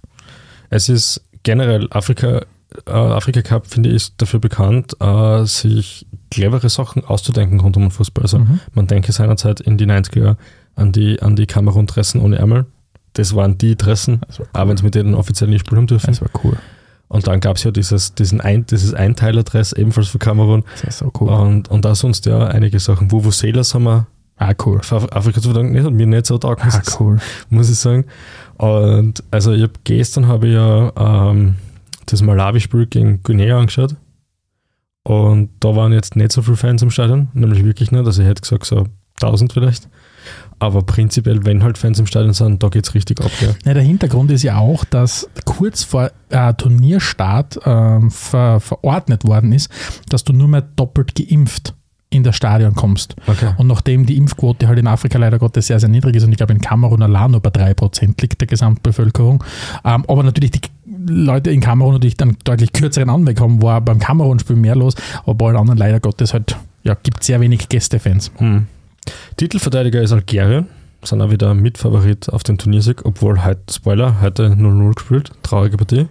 [0.71, 2.43] Es ist generell Afrika,
[2.87, 7.83] äh, Afrika Cup, finde ich, ist dafür bekannt, äh, sich clevere Sachen auszudenken rund um
[7.83, 8.23] den Fußball.
[8.23, 8.61] Also Mhm.
[8.73, 10.37] man denke seinerzeit in die 90er
[10.75, 12.65] an die, an die Kamerun-Dressen ohne Ärmel.
[13.15, 14.19] Das waren die Das war
[14.53, 16.07] auch wenn sie mit denen offiziell nicht spielen dürfen.
[16.07, 16.57] Das war cool.
[17.09, 20.65] Und dann gab es ja dieses, diesen ein, dieses Einteiler-Dress, ebenfalls für Kamerun.
[20.81, 21.29] Das ist so cool.
[21.29, 23.11] Und, und da sonst ja einige Sachen.
[23.11, 24.07] Vuvuzelas haben wir
[24.39, 24.81] Ah, cool.
[24.83, 25.75] für Afrika zu verdanken.
[25.77, 27.19] Das hat mir nicht so taugt, muss Ah, cool.
[27.51, 28.07] muss ich sagen.
[28.57, 30.91] Und also ich hab, gestern habe ich ja
[31.31, 31.57] ähm,
[32.07, 33.95] das Malawi-Spiel gegen Guinea angeschaut.
[35.05, 38.05] Und da waren jetzt nicht so viele Fans im Stadion, nämlich wirklich nicht.
[38.07, 38.87] Also ich hätte gesagt so
[39.21, 39.89] 1000 vielleicht.
[40.59, 43.31] Aber prinzipiell, wenn halt Fans im Stadion sind, da geht es richtig ab.
[43.41, 43.49] Ja.
[43.65, 49.53] Ja, der Hintergrund ist ja auch, dass kurz vor äh, Turnierstart ähm, ver, verordnet worden
[49.53, 49.71] ist,
[50.09, 51.75] dass du nur mehr doppelt geimpft
[52.13, 53.17] in das Stadion kommst.
[53.27, 53.55] Okay.
[53.57, 56.37] Und nachdem die Impfquote halt in Afrika leider Gottes sehr, sehr niedrig ist und ich
[56.37, 59.43] glaube in Kamerun allein nur bei 3% liegt der Gesamtbevölkerung,
[59.85, 60.61] ähm, aber natürlich die
[61.07, 65.35] Leute in Kamerun natürlich dann deutlich kürzeren Anweg haben, war beim Kamerun-Spiel mehr los, aber
[65.35, 68.31] bei allen anderen leider Gottes halt, ja, gibt sehr wenig Gästefans.
[68.37, 68.67] Hm.
[69.37, 70.67] Titelverteidiger ist Algerien,
[71.03, 76.07] sind auch wieder Mitfavorit auf den Turniersieg, obwohl heute, Spoiler, heute 0-0 gespielt, traurige Partie.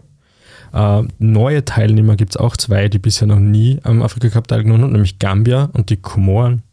[0.74, 4.84] Äh, neue Teilnehmer gibt es auch zwei, die bisher noch nie am Afrika Cup teilgenommen
[4.84, 6.64] haben, nämlich Gambia und die Komoren.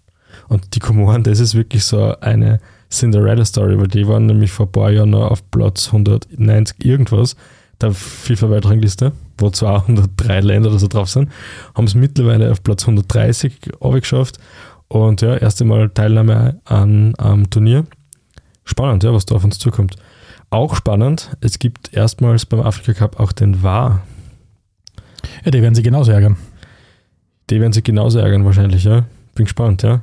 [0.48, 4.72] Und die Komoren, das ist wirklich so eine Cinderella-Story, weil die waren nämlich vor ein
[4.72, 7.36] paar Jahren noch auf Platz 190 irgendwas
[7.80, 11.30] der FIFA-Weltrangliste, wo 203 Länder oder so drauf sind,
[11.74, 14.38] haben es mittlerweile auf Platz 130 geschafft
[14.88, 17.86] und ja, erste Mal Teilnahme an am Turnier.
[18.64, 19.96] Spannend, ja, was da auf uns zukommt.
[20.50, 24.02] Auch spannend, es gibt erstmals beim Afrika Cup auch den VAR.
[25.44, 26.36] Ja, die werden sich genauso ärgern.
[27.50, 29.04] Die werden sich genauso ärgern wahrscheinlich, ja.
[29.34, 30.02] Bin gespannt, ja.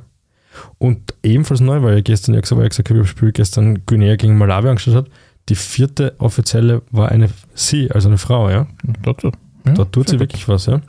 [0.78, 3.84] Und ebenfalls neu, weil ich gestern ja gesagt, ich gesagt habe, ich habe Spiel gestern
[3.86, 5.08] Guinea gegen Malawi angeschaut hat.
[5.48, 8.66] Die vierte offizielle war eine sie, also eine Frau, ja.
[9.02, 9.30] Dort, ja,
[9.64, 10.20] Da tut sie gut.
[10.20, 10.80] wirklich was, ja.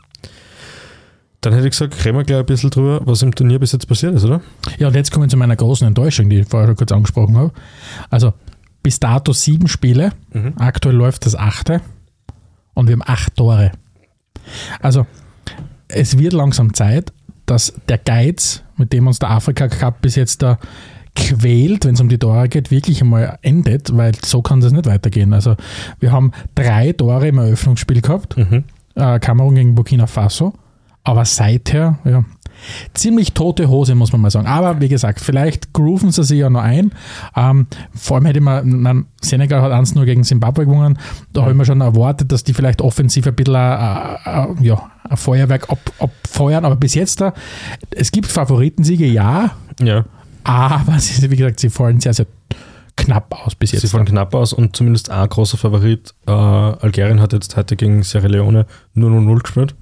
[1.41, 3.88] Dann hätte ich gesagt, reden wir gleich ein bisschen drüber, was im Turnier bis jetzt
[3.88, 4.41] passiert ist, oder?
[4.80, 7.38] Ja, und jetzt kommen wir zu meiner großen Enttäuschung, die ich vorher schon kurz angesprochen
[7.38, 7.52] habe.
[8.10, 8.34] Also
[8.84, 10.54] bis dato sieben Spiele, Mhm.
[10.58, 11.82] aktuell läuft das achte
[12.73, 13.71] und wir haben acht Tore.
[14.82, 15.06] Also
[15.88, 17.13] es wird langsam Zeit,
[17.45, 20.58] dass der Geiz, mit dem uns der Afrika Cup bis jetzt da
[21.15, 24.86] quält, wenn es um die Tore geht, wirklich einmal endet, weil so kann das nicht
[24.86, 25.34] weitergehen.
[25.34, 25.56] Also
[26.00, 28.63] wir haben drei Tore im Eröffnungsspiel gehabt, Mhm.
[28.95, 30.54] äh, Kamerun gegen Burkina Faso,
[31.08, 32.26] aber seither, ja,
[32.93, 34.46] ziemlich tote Hose, muss man mal sagen.
[34.46, 36.91] Aber wie gesagt, vielleicht grooven sie sich ja noch ein.
[37.34, 41.00] Ähm, vor allem hätte man, man, Senegal hat 1 nur gegen Zimbabwe gewonnen,
[41.32, 44.91] da habe ich mir schon erwartet, dass die vielleicht offensiv ein bisschen äh, äh, ja,
[45.10, 47.34] ein Feuerwerk ab, abfeuern, aber bis jetzt da,
[47.91, 50.04] es gibt Favoritensiege, ja, Ja,
[50.43, 52.26] aber sie, wie gesagt, sie fallen sehr, sehr
[52.98, 53.82] knapp aus bis jetzt.
[53.84, 58.04] sie fallen knapp aus und zumindest ein großer Favorit, äh, Algerien hat jetzt heute gegen
[58.04, 59.76] Sierra Leone nur 0-0 gespielt.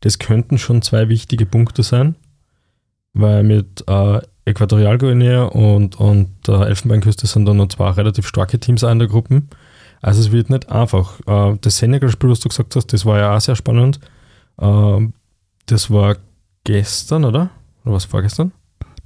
[0.00, 2.14] Das könnten schon zwei wichtige Punkte sein,
[3.12, 8.82] weil mit äh, Äquatorialguinea und, und der Elfenbeinküste sind da noch zwei relativ starke Teams
[8.82, 9.42] auch in der Gruppe.
[10.02, 11.20] Also es wird nicht einfach.
[11.26, 14.00] Äh, das Senegal-Spiel, was du gesagt hast, das war ja auch sehr spannend.
[14.58, 15.12] Ähm,
[15.66, 16.16] das war
[16.64, 17.50] gestern, oder?
[17.84, 18.52] Oder was vorgestern?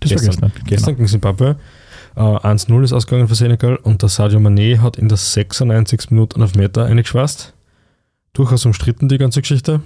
[0.00, 0.50] das gestern.
[0.50, 0.66] vergessen.
[0.66, 1.57] Gestern gegen Zimbabwe.
[2.16, 6.11] Äh, 1-0 ist ausgegangen für Senegal und der Sadio Mané hat in der 96.
[6.11, 7.52] Minute einen Meter eingeschweißt.
[8.33, 9.80] Durchaus umstritten die ganze Geschichte.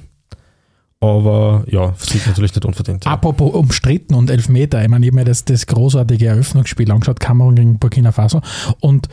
[1.01, 3.05] Aber ja, Sieg natürlich nicht unverdient.
[3.05, 3.13] Ja.
[3.13, 7.55] Apropos umstritten und Elfmeter, ich meine, ich habe mir das, das großartige Eröffnungsspiel angeschaut, Kamerun
[7.55, 8.41] gegen Burkina Faso
[8.81, 9.09] und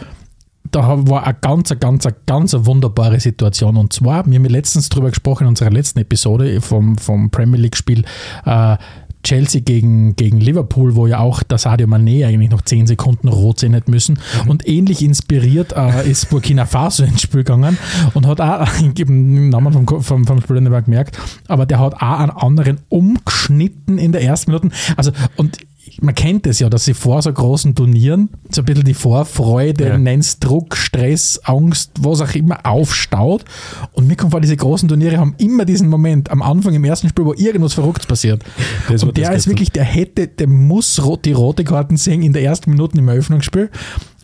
[0.72, 3.78] da war eine ganz, ganz, ganz wunderbare Situation.
[3.78, 8.04] Und zwar, wir haben letztens darüber gesprochen in unserer letzten Episode vom, vom Premier League-Spiel
[8.46, 8.78] äh,
[9.26, 13.60] Chelsea gegen, gegen Liverpool, wo ja auch der Sadio Mané eigentlich noch 10 Sekunden rot
[13.60, 14.20] sehen hätte müssen.
[14.44, 14.50] Mhm.
[14.50, 17.78] Und ähnlich inspiriert äh, ist Burkina Faso ins Spiel gegangen
[18.14, 22.20] und hat auch, den Namen vom, vom, vom Spieler mehr gemerkt, aber der hat auch
[22.20, 24.70] einen anderen umgeschnitten in der ersten Minute.
[24.96, 25.58] Also, und
[26.02, 29.88] man kennt es ja, dass sie vor so großen Turnieren so ein bisschen die Vorfreude,
[29.88, 29.98] ja.
[29.98, 33.46] nennst Druck, Stress, Angst, was auch immer aufstaut.
[33.94, 37.10] Und mir kommt vor, diese großen Turniere haben immer diesen Moment am Anfang im ersten
[37.10, 38.44] Spiel, wo irgendwas Verrücktes passiert.
[38.90, 42.44] Das und der ist wirklich, der hätte, der muss die rote Karten sehen in der
[42.44, 43.70] ersten Minute im Eröffnungsspiel.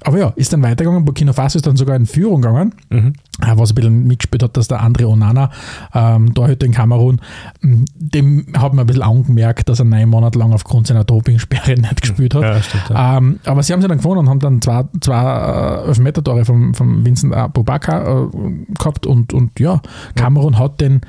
[0.03, 1.05] Aber ja, ist dann weitergegangen.
[1.05, 3.13] Burkina Faso ist dann sogar in Führung gegangen, mhm.
[3.41, 5.49] Äh, was ein bisschen mitgespielt hat, dass der andere Onana,
[5.93, 7.21] ähm, Torhüter in Kamerun,
[7.61, 12.01] dem hat man ein bisschen angemerkt, dass er neun Monate lang aufgrund seiner Dopingsperre nicht
[12.01, 12.43] gespielt hat.
[12.43, 13.17] Ja, stimmt, ja.
[13.17, 16.73] Ähm, aber sie haben sie dann gewonnen und haben dann zwei, zwei äh, Elfmeter-Tore von,
[16.73, 19.81] von Vincent Abubakar äh, gehabt und, und ja,
[20.15, 21.01] Kamerun hat den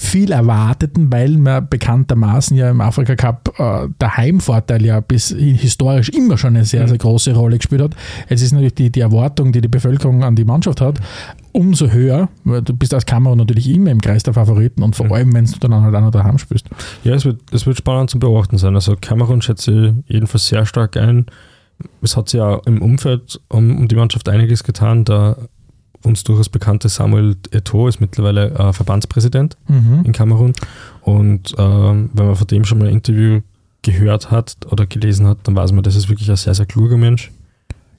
[0.00, 6.08] viel erwarteten, weil man bekanntermaßen ja im Afrika Cup äh, der Heimvorteil ja bis historisch
[6.08, 7.00] immer schon eine sehr, sehr mhm.
[7.00, 7.94] große Rolle gespielt hat.
[8.28, 10.98] Es ist natürlich die, die Erwartung, die die Bevölkerung an die Mannschaft hat,
[11.52, 15.06] umso höher, weil du bist als Kamera natürlich immer im Kreis der Favoriten und vor
[15.06, 15.12] mhm.
[15.12, 16.70] allem, wenn du dann halt auch noch daheim spielst.
[17.04, 18.74] Ja, es wird, es wird spannend zu beobachten sein.
[18.74, 21.26] Also Kamerun schätze ich jedenfalls sehr stark ein.
[22.00, 25.04] Es hat sich ja im Umfeld um, um die Mannschaft einiges getan.
[25.04, 25.36] Da
[26.02, 30.02] uns durchaus bekannte Samuel Eto'o ist mittlerweile äh, Verbandspräsident mhm.
[30.04, 30.52] in Kamerun.
[31.02, 33.40] Und ähm, wenn man von dem schon mal ein Interview
[33.82, 36.96] gehört hat oder gelesen hat, dann weiß man, das ist wirklich ein sehr, sehr kluger
[36.96, 37.30] Mensch.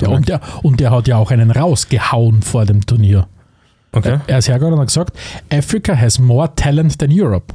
[0.02, 3.28] Ja, und, der, und der hat ja auch einen rausgehauen vor dem Turnier.
[3.92, 4.20] Okay.
[4.26, 5.18] Er ist hergegangen und hat gesagt,
[5.52, 7.54] Africa has more talent than Europe.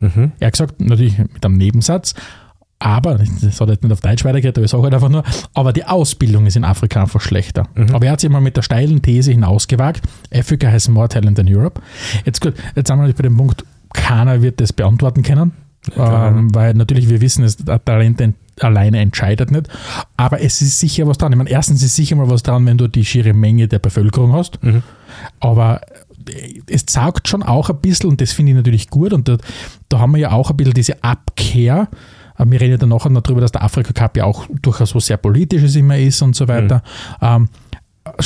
[0.00, 0.32] Mhm.
[0.38, 2.14] Er hat gesagt, natürlich mit einem Nebensatz,
[2.84, 5.72] aber, das hat jetzt nicht auf Deutsch weitergehört, aber ich sage halt einfach nur, aber
[5.72, 7.66] die Ausbildung ist in Afrika einfach schlechter.
[7.74, 7.94] Mhm.
[7.94, 10.02] Aber er hat sich mal mit der steilen These hinausgewagt,
[10.34, 11.80] Africa has more talent than Europe.
[12.26, 15.52] Jetzt gut, jetzt sind wir bei dem Punkt, keiner wird das beantworten können,
[15.96, 18.22] ja, ähm, weil natürlich wir wissen, dass Talent
[18.60, 19.68] alleine entscheidet nicht,
[20.18, 21.32] aber es ist sicher was dran.
[21.32, 24.34] Ich meine, erstens ist sicher mal was dran, wenn du die schiere Menge der Bevölkerung
[24.34, 24.82] hast, mhm.
[25.40, 25.80] aber
[26.68, 29.38] es zeigt schon auch ein bisschen, und das finde ich natürlich gut, und da,
[29.88, 31.88] da haben wir ja auch ein bisschen diese Abkehr,
[32.38, 35.06] wir reden ja dann nachher noch darüber, dass der Afrika Cup ja auch durchaus was
[35.06, 36.82] sehr Politisches immer ist und so weiter.
[37.20, 37.48] Mhm.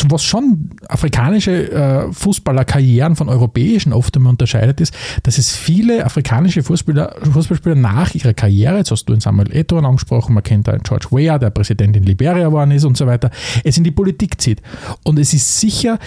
[0.09, 4.93] Was schon afrikanische äh, Fußballerkarrieren von europäischen oft einmal unterscheidet, ist,
[5.23, 9.85] dass es viele afrikanische Fußballer, Fußballspieler nach ihrer Karriere, jetzt hast du den Samuel Eto'o
[9.85, 13.31] angesprochen, man kennt einen George Weah, der Präsident in Liberia geworden ist und so weiter,
[13.63, 14.63] es in die Politik zieht.
[15.05, 16.01] Und es ist sicher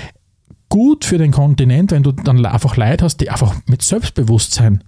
[0.68, 4.84] gut für den Kontinent, wenn du dann einfach Leute hast, die einfach mit Selbstbewusstsein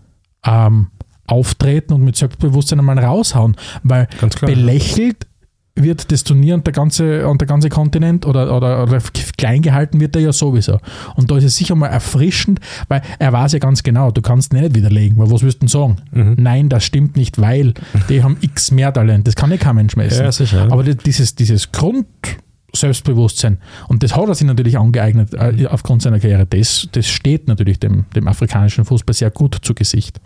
[0.45, 0.87] ähm,
[1.33, 5.27] auftreten und mit Selbstbewusstsein einmal raushauen, weil klar, belächelt
[5.75, 8.99] wird das Turnier und der ganze, und der ganze Kontinent oder, oder, oder
[9.37, 10.79] klein gehalten wird er ja sowieso.
[11.15, 14.53] Und da ist es sicher mal erfrischend, weil er weiß ja ganz genau, du kannst
[14.53, 15.95] nicht widerlegen, weil was wirst du denn sagen?
[16.11, 16.35] Mhm.
[16.37, 17.73] Nein, das stimmt nicht, weil
[18.07, 20.23] die haben x mehr Talent, das kann ja kein Mensch messen.
[20.23, 20.67] Ja, sicher.
[20.71, 22.05] Aber dieses, dieses Grund,
[22.75, 23.59] Selbstbewusstsein.
[23.87, 26.45] Und das hat er sich natürlich angeeignet äh, aufgrund seiner Karriere.
[26.47, 30.19] Das, das steht natürlich dem, dem afrikanischen Fußball sehr gut zu Gesicht.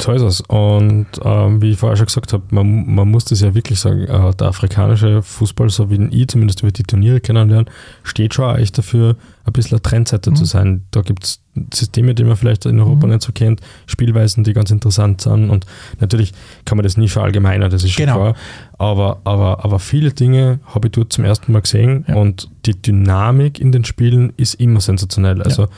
[0.00, 0.40] So ist es.
[0.42, 4.02] Und ähm, wie ich vorher schon gesagt habe, man, man muss das ja wirklich sagen,
[4.02, 7.68] äh, der afrikanische Fußball, so wie ich zumindest über die Turniere kennenlernen,
[8.04, 10.36] steht schon echt dafür, ein bisschen ein Trendsetter mhm.
[10.36, 10.84] zu sein.
[10.92, 11.40] Da gibt es
[11.74, 13.14] Systeme, die man vielleicht in Europa mhm.
[13.14, 15.50] nicht so kennt, Spielweisen, die ganz interessant sind.
[15.50, 15.66] Und
[15.98, 16.32] natürlich
[16.64, 18.18] kann man das nie verallgemeinern, das ist schon genau.
[18.18, 18.34] klar.
[18.78, 22.14] Aber, aber, aber viele Dinge habe ich dort zum ersten Mal gesehen ja.
[22.14, 25.42] und die Dynamik in den Spielen ist immer sensationell.
[25.42, 25.68] Also ja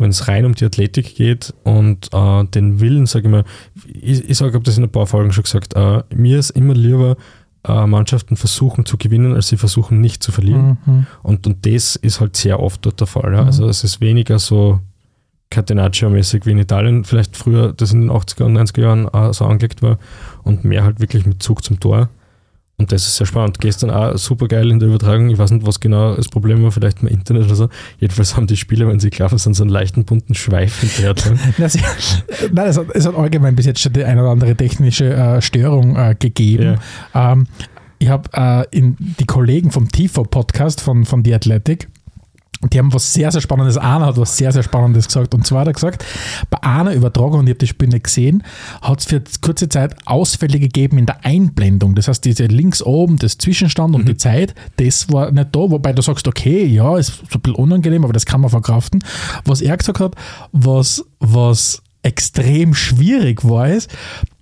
[0.00, 3.44] wenn es rein um die Athletik geht und äh, den Willen, sage ich mal,
[3.86, 6.50] ich, ich sage, ich habe das in ein paar Folgen schon gesagt, äh, mir ist
[6.50, 7.16] immer lieber,
[7.64, 10.78] äh, Mannschaften versuchen zu gewinnen, als sie versuchen nicht zu verlieren.
[10.86, 11.06] Mhm.
[11.22, 13.32] Und, und das ist halt sehr oft dort der Fall.
[13.34, 13.42] Ja?
[13.42, 13.46] Mhm.
[13.46, 14.80] Also es ist weniger so
[15.50, 19.44] Catenaccio-mäßig wie in Italien, vielleicht früher, das in den 80er und 90er Jahren äh, so
[19.44, 19.98] angelegt war,
[20.42, 22.08] und mehr halt wirklich mit Zug zum Tor.
[22.80, 23.58] Und das ist sehr spannend.
[23.60, 25.28] Gestern auch super geil in der Übertragung.
[25.28, 27.68] Ich weiß nicht, was genau das Problem war, vielleicht mal Internet oder so.
[27.98, 31.14] Jedenfalls haben die Spieler, wenn sie gelaufen sind, so einen leichten bunten Schweif hinterher.
[32.52, 35.42] Nein, es hat, es hat allgemein bis jetzt schon die eine oder andere technische äh,
[35.42, 36.78] Störung äh, gegeben.
[37.12, 37.32] Ja.
[37.32, 37.48] Ähm,
[37.98, 41.88] ich habe äh, die Kollegen vom TIFO-Podcast von, von The Athletic,
[42.68, 43.78] die haben was sehr, sehr Spannendes.
[43.78, 45.34] Einer hat was sehr, sehr Spannendes gesagt.
[45.34, 46.04] Und zwar hat er gesagt,
[46.50, 48.42] bei einer Übertragung, und ich habe die nicht gesehen,
[48.82, 51.94] hat es für kurze Zeit Ausfälle gegeben in der Einblendung.
[51.94, 55.94] Das heißt, diese links oben, das Zwischenstand und die Zeit, das war nicht da, wobei
[55.94, 59.02] du sagst, okay, ja, ist so ein bisschen unangenehm, aber das kann man verkraften.
[59.46, 60.14] Was er gesagt hat,
[60.52, 63.90] was, was extrem schwierig war, ist,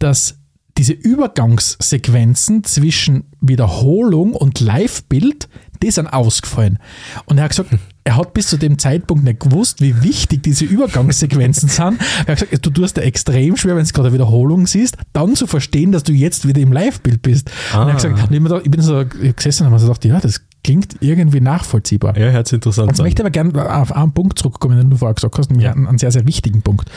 [0.01, 0.39] dass
[0.77, 5.49] diese Übergangssequenzen zwischen Wiederholung und Live-Bild,
[5.83, 6.79] die sind ausgefallen.
[7.27, 7.71] Und er hat gesagt,
[8.05, 11.99] er hat bis zu dem Zeitpunkt nicht gewusst, wie wichtig diese Übergangssequenzen sind.
[12.27, 15.37] Er hat gesagt, du tust da extrem schwer, wenn du gerade eine Wiederholung siehst, dann
[15.37, 17.51] zu verstehen, dass du jetzt wieder im Live-Bild bist.
[17.73, 17.83] Ah.
[17.83, 19.05] Und er hat gesagt, und ich, bin so
[19.37, 22.17] gesessen und habe gedacht, ja, das klingt irgendwie nachvollziehbar.
[22.17, 25.15] Ja, hört sich interessant Jetzt möchte aber gerne auf einen Punkt zurückkommen, den du vorher
[25.15, 26.91] gesagt hast, nämlich einen, einen sehr, sehr wichtigen Punkt.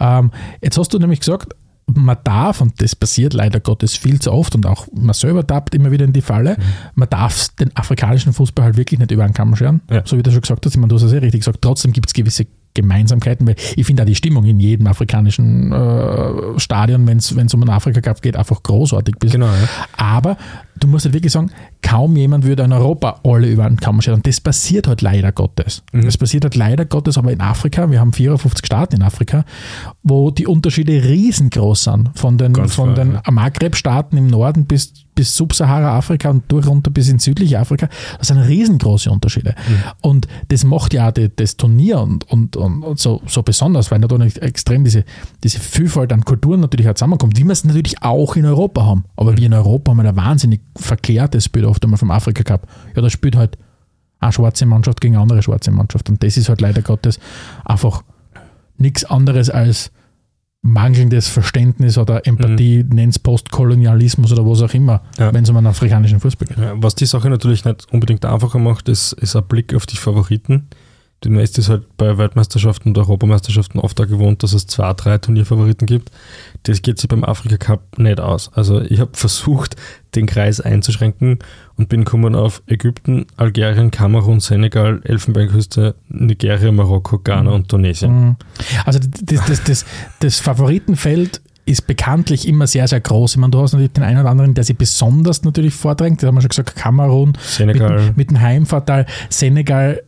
[0.00, 1.54] Ähm, jetzt hast du nämlich gesagt,
[1.94, 5.74] man darf, und das passiert leider Gottes viel zu oft und auch man selber tappt
[5.74, 6.62] immer wieder in die Falle, Mhm.
[6.96, 10.02] man darf den afrikanischen Fußball halt wirklich nicht über einen Kamm scheren, Ja.
[10.04, 10.74] so wie du schon gesagt hast.
[10.74, 13.86] Ich meine, du hast es ja richtig gesagt, trotzdem gibt es gewisse Gemeinsamkeiten, weil ich
[13.86, 18.22] finde auch die Stimmung in jedem afrikanischen äh, Stadion, wenn es um einen Afrika Cup
[18.22, 19.16] geht, einfach großartig.
[19.18, 19.68] Genau, ja.
[19.96, 20.36] aber
[20.78, 21.50] du musst halt wirklich sagen,
[21.82, 24.16] kaum jemand würde in Europa alle über einen Kamm scheren.
[24.16, 25.82] Und das passiert halt leider Gottes.
[25.92, 29.44] Das passiert halt leider Gottes, aber in Afrika, wir haben 54 Staaten in Afrika,
[30.02, 32.10] wo die Unterschiede riesengroß sind.
[32.14, 33.30] Von den, Ganz von klar, den ja.
[33.30, 37.88] Maghreb-Staaten im Norden bis, bis Subsahara-Afrika und durch runter bis ins südliche Afrika.
[38.18, 39.56] Das sind riesengroße Unterschiede.
[40.00, 43.98] Und das macht ja auch die, das Turnier und, und, und, so, so besonders, weil
[43.98, 45.04] natürlich extrem diese,
[45.42, 49.06] diese Vielfalt an Kulturen natürlich auch zusammenkommt, wie wir es natürlich auch in Europa haben.
[49.16, 52.68] Aber wir in Europa haben ein wahnsinnig verklärtes Bild oft einmal vom Afrika Cup.
[52.94, 53.58] Ja, da spielt halt
[54.20, 56.08] eine schwarze Mannschaft gegen eine andere schwarze Mannschaft.
[56.08, 57.18] Und das ist halt leider Gottes
[57.64, 58.04] einfach
[58.76, 59.90] nichts anderes als
[60.62, 65.32] mangelndes Verständnis oder Empathie, nennt es Postkolonialismus oder was auch immer, Ja.
[65.32, 66.58] wenn es um einen afrikanischen Fußball geht.
[66.58, 69.96] Ja, was die Sache natürlich nicht unbedingt einfacher macht, ist, ist ein Blick auf die
[69.96, 70.66] Favoriten.
[71.24, 75.18] Die meiste ist halt bei Weltmeisterschaften und Europameisterschaften oft auch gewohnt, dass es zwei, drei
[75.18, 76.12] Turnierfavoriten gibt.
[76.62, 78.52] Das geht sich beim Afrika Cup nicht aus.
[78.54, 79.74] Also ich habe versucht,
[80.14, 81.40] den Kreis einzuschränken
[81.76, 88.12] und bin gekommen auf Ägypten, Algerien, Kamerun, Senegal, Elfenbeinküste, Nigeria, Marokko, Ghana und Tunesien.
[88.12, 88.36] Mhm.
[88.84, 89.86] Also das, das, das,
[90.20, 93.32] das Favoritenfeld ist bekanntlich immer sehr, sehr groß.
[93.32, 96.22] Ich meine, du hast natürlich den einen oder anderen, der sich besonders natürlich vordrängt.
[96.22, 98.06] Da haben wir schon gesagt, Kamerun Senegal.
[98.06, 100.02] mit, mit dem Heimvorteil, Senegal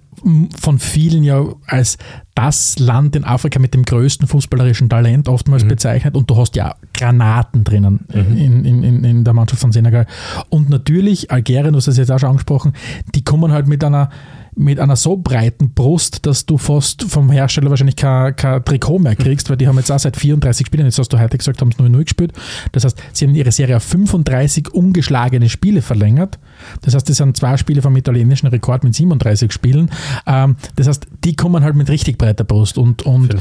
[0.59, 1.99] von vielen ja als
[2.35, 6.75] das Land in Afrika mit dem größten fußballerischen Talent oftmals bezeichnet und du hast ja
[6.95, 10.07] Granaten drinnen in, in, in, in der Mannschaft von Senegal.
[10.49, 12.73] Und natürlich, Algerien, du hast es jetzt auch schon angesprochen,
[13.15, 14.11] die kommen halt mit einer
[14.61, 19.17] mit einer so breiten Brust, dass du fast vom Hersteller wahrscheinlich kein, kein Trikot mehr
[19.17, 21.71] kriegst, weil die haben jetzt auch seit 34 Spielen, jetzt hast du heute gesagt, haben
[21.71, 22.33] es 0-0 gespielt.
[22.73, 26.39] Das heißt, sie haben ihre Serie auf 35 ungeschlagene Spiele verlängert.
[26.83, 29.91] Das heißt, das sind zwei Spiele vom italienischen Rekord mit 37 Spielen.
[30.27, 32.77] Ähm, das heißt, die kommen halt mit richtig breiter Brust.
[32.77, 33.35] Und, und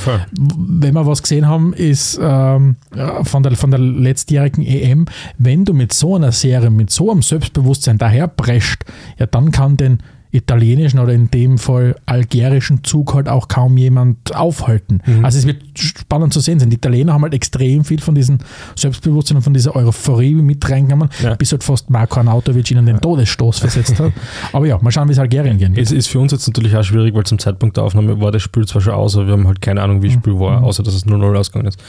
[0.57, 2.77] wenn wir was gesehen haben, ist ähm,
[3.23, 5.05] von, der, von der letztjährigen EM,
[5.37, 8.85] wenn du mit so einer Serie, mit so einem Selbstbewusstsein daherprescht,
[9.17, 9.99] ja, dann kann den
[10.31, 15.01] italienischen oder in dem Fall algerischen Zug halt auch kaum jemand aufhalten.
[15.05, 15.25] Mhm.
[15.25, 16.69] Also es wird spannend zu sehen sein.
[16.69, 18.37] Die Italiener haben halt extrem viel von diesem
[18.75, 21.33] Selbstbewusstsein und von dieser Euphorie mit reingenommen, Ja.
[21.35, 24.11] bis halt fast Marco Arnautovic ihnen den Todesstoß versetzt hat.
[24.53, 25.85] Aber ja, mal schauen, wie es Algerien gehen wird.
[25.87, 28.41] Es ist für uns jetzt natürlich auch schwierig, weil zum Zeitpunkt der Aufnahme war das
[28.43, 30.83] Spiel zwar schon aus, aber wir haben halt keine Ahnung, wie das Spiel war, außer
[30.83, 31.79] dass es 0-0 ausgegangen ist.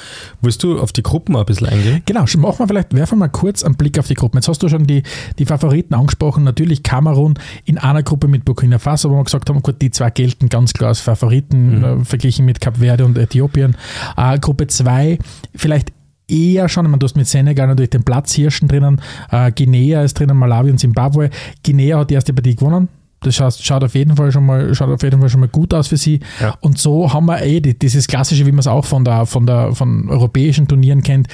[0.40, 2.02] Willst du auf die Gruppen ein bisschen eingehen?
[2.06, 4.38] Genau, machen wir vielleicht, werfen wir mal kurz einen Blick auf die Gruppen.
[4.38, 5.02] Jetzt hast du schon die,
[5.38, 6.44] die Favoriten angesprochen.
[6.44, 10.10] Natürlich Kamerun in einer Gruppe mit Burkina Faso, wo wir gesagt haben, gut, die zwei
[10.10, 13.76] gelten ganz klar als Favoriten, äh, verglichen mit Kap Verde und Äthiopien.
[14.16, 15.18] Äh, Gruppe 2,
[15.54, 15.92] vielleicht
[16.28, 20.18] eher schon, ich meine, du hast mit Senegal natürlich den Platzhirschen drinnen, äh, Guinea ist
[20.18, 21.30] drinnen, Malawi und Zimbabwe.
[21.64, 22.88] Guinea hat die erste Partie gewonnen.
[23.22, 25.74] Das schaut, schaut, auf jeden Fall schon mal, schaut auf jeden Fall schon mal gut
[25.74, 26.20] aus für sie.
[26.40, 26.54] Ja.
[26.60, 29.44] Und so haben wir eh die, dieses klassische, wie man es auch von, der, von,
[29.44, 31.28] der, von europäischen Turnieren kennt,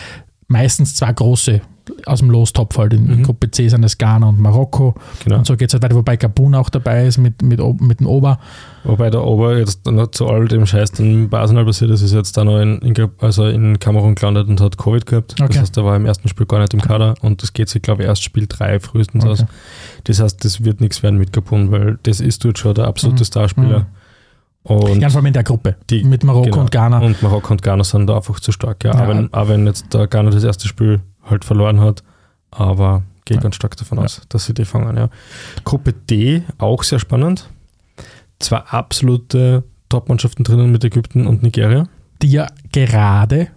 [0.48, 1.60] meistens zwei große
[2.04, 2.92] aus dem Lostopf halt.
[2.92, 4.94] In, in Gruppe C sind es Ghana und Marokko.
[5.24, 5.38] Genau.
[5.38, 8.06] Und so geht es halt weiter, wobei Gabun auch dabei ist mit, mit, mit dem
[8.06, 8.38] Ober.
[8.84, 12.12] Wobei der Ober jetzt noch zu all dem Scheiß, den bei Arsenal passiert ist, ist
[12.12, 15.34] jetzt da noch in, in, also in Kamerun gelandet und hat Covid gehabt.
[15.40, 15.46] Okay.
[15.48, 17.82] Das heißt, er war im ersten Spiel gar nicht im Kader und das geht sich,
[17.82, 19.32] glaube ich, erst Spiel 3 frühestens Okay.
[19.32, 19.44] aus.
[20.04, 23.22] Das heißt, das wird nichts werden mit Gabun, weil das ist dort schon der absolute
[23.22, 23.26] Mhm.
[23.26, 23.86] Starspieler.
[24.62, 25.76] Und Ja, vor allem in der Gruppe.
[25.90, 26.60] Die- mit Marokko genau.
[26.62, 26.98] und Ghana.
[26.98, 28.82] Und Marokko und Ghana sind da einfach zu stark.
[28.82, 28.94] Ja.
[28.94, 29.04] Ja.
[29.04, 32.02] Auch, wenn, auch wenn jetzt Ghana das erste Spiel halt verloren hat,
[32.50, 33.42] aber gehe Ja.
[33.42, 34.04] ganz stark davon Ja.
[34.04, 34.96] aus, dass sie die fangen.
[34.96, 35.08] Ja.
[35.64, 37.48] Gruppe D, auch sehr spannend.
[38.38, 41.86] Zwei absolute Top-Mannschaften drinnen mit Ägypten und Nigeria.
[42.22, 43.48] die ja gerade,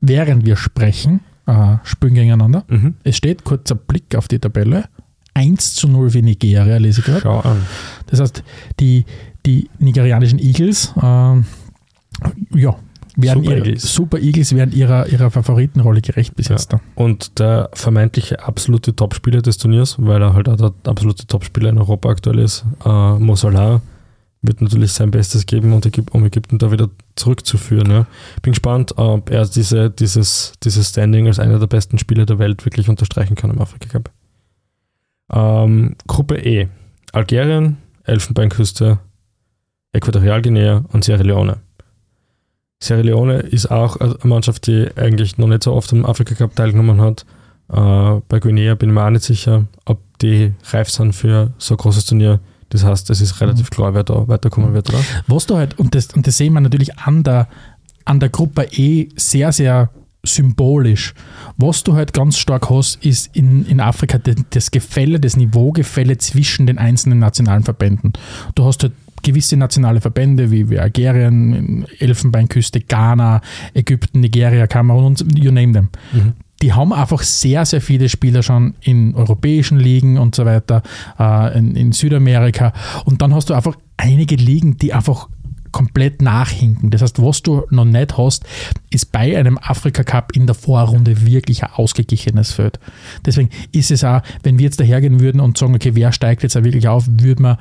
[0.00, 2.64] während wir sprechen, äh, spielen gegeneinander.
[2.68, 2.94] Mhm.
[3.04, 4.84] Es steht, kurzer Blick auf die Tabelle,
[5.34, 7.20] 1 zu 0 für Nigeria, lese ich gerade.
[7.20, 7.62] Schau an.
[8.06, 8.42] Das heißt,
[8.80, 9.04] die,
[9.46, 11.44] die nigerianischen Eagles, ähm,
[12.52, 12.74] ja,
[13.20, 13.92] Super ihre, Eagles.
[13.94, 16.54] Super Eagles werden ihrer, ihrer Favoritenrolle gerecht bis Ja.
[16.56, 16.72] jetzt.
[16.72, 16.80] Da.
[16.94, 21.78] Und der vermeintliche absolute Topspieler des Turniers, weil er halt auch der absolute Topspieler in
[21.78, 23.80] Europa aktuell ist, äh, Mo Salah,
[24.40, 27.90] wird natürlich sein Bestes geben, um Ägypten da wieder zurückzuführen.
[27.90, 28.06] Ja.
[28.42, 32.64] Bin gespannt, ob er diese, dieses, dieses Standing als einer der besten Spieler der Welt
[32.64, 34.10] wirklich unterstreichen kann im Afrika Cup.
[35.32, 36.68] Ähm, Gruppe E.
[37.12, 38.98] Algerien, Elfenbeinküste,
[39.92, 41.56] Äquatorialguinea und Sierra Leone.
[42.80, 46.54] Sierra Leone ist auch eine Mannschaft, die eigentlich noch nicht so oft am Afrika Cup
[46.54, 47.26] teilgenommen hat.
[47.70, 51.74] Äh, bei Guinea bin ich mir auch nicht sicher, ob die reif sind für so
[51.74, 52.40] ein großes Turnier.
[52.70, 55.00] Das heißt, es ist relativ klar, wer da weiterkommen wird, oder?
[55.26, 57.48] Was du halt, und das, und das sehen wir natürlich an der,
[58.04, 59.90] an der Gruppe E sehr, sehr
[60.22, 61.14] symbolisch.
[61.56, 64.18] Was du halt ganz stark hast, ist in, in Afrika
[64.50, 68.12] das Gefälle, das Niveaugefälle zwischen den einzelnen nationalen Verbänden.
[68.54, 73.40] Du hast halt gewisse nationale Verbände wie, wie Algerien, Elfenbeinküste, Ghana,
[73.74, 75.88] Ägypten, Nigeria, Kamerun und you name them.
[76.60, 80.82] Die haben einfach sehr, sehr viele Spieler schon in europäischen Ligen und so weiter,
[81.18, 82.72] äh, in, in Südamerika.
[83.04, 85.28] Und dann hast du einfach einige Ligen, die einfach
[85.72, 86.90] komplett nachhinken.
[86.90, 88.44] Das heißt, was du noch nicht hast,
[88.90, 92.78] ist bei einem Afrika Cup in der Vorrunde wirklich ein ausgeglichenes Feld.
[93.24, 96.56] Deswegen ist es auch, wenn wir jetzt dahergehen würden und sagen, okay, wer steigt jetzt
[96.56, 97.58] auch wirklich auf, würde man,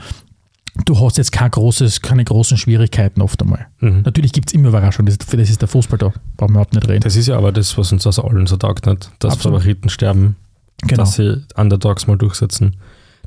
[0.86, 3.68] du hast jetzt kein großes, keine großen Schwierigkeiten oft einmal.
[3.80, 4.02] Mhm.
[4.04, 6.74] Natürlich gibt es immer Überraschungen, das, für das ist der Fußball da, brauchen wir überhaupt
[6.74, 7.02] nicht reden.
[7.02, 9.60] Das ist ja aber das, was uns aus allen so taugt nicht, dass Absolut.
[9.60, 10.36] Favoriten sterben,
[10.84, 11.04] Genau.
[11.04, 12.76] dass sie Underdogs mal durchsetzen.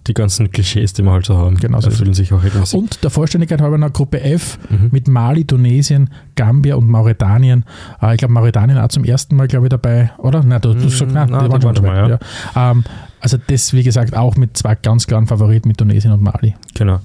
[0.06, 2.78] Die ganzen Klischees, die wir halt so haben, Genau so erfüllen sich auch regelmäßig.
[2.78, 4.88] Und der Vollständigkeit halber noch Gruppe F Mhm.
[4.92, 7.66] mit Mali, Tunesien, Gambia und Mauretanien.
[8.00, 10.42] Äh, ich glaube, Mauretanien auch zum ersten Mal, glaube ich, dabei, oder?
[10.42, 11.88] Nein, du, du Mm, sagst, nein, nein, die waren schon dabei.
[12.08, 12.18] mal,
[12.54, 12.70] ja.
[12.70, 12.84] Ähm,
[13.20, 16.54] also das, wie gesagt, auch mit zwei ganz klaren Favoriten mit Tunesien und Mali.
[16.74, 17.00] Genau.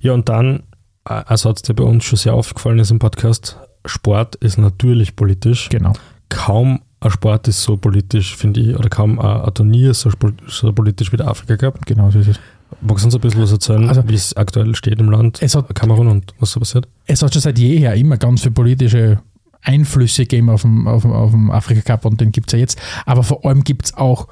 [0.00, 0.62] Ja, und dann
[1.08, 5.16] äh, ein Satz, der bei uns schon sehr aufgefallen ist im Podcast: Sport ist natürlich
[5.16, 5.68] politisch.
[5.68, 5.92] Genau.
[6.28, 10.10] Kaum ein Sport ist so politisch, finde ich, oder kaum ein, Turnier ist so,
[10.46, 11.84] so politisch wie der Afrika Cup.
[11.84, 12.40] Genau so ist es.
[12.80, 15.54] Magst du uns ein bisschen was erzählen, Also- wie es aktuell steht im Land, Es
[15.54, 16.88] hat, Kamerun und was so passiert?
[17.06, 19.20] es hat schon seit jeher immer ganz viele politische
[19.62, 22.58] Einflüsse gegeben auf dem, auf dem, auf dem Afrika Cup und den gibt es ja
[22.58, 22.80] jetzt.
[23.06, 24.28] Aber vor allem gibt es auch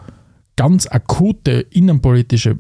[0.63, 2.57] ganz akute innenpolitische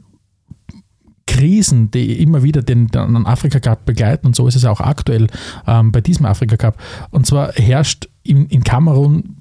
[1.28, 5.28] Krisen, die immer wieder den, den Afrika Cup begleiten und so ist es auch aktuell
[5.68, 6.78] ähm, bei diesem Afrika Cup.
[7.10, 9.36] Und zwar herrscht in, in Kamerun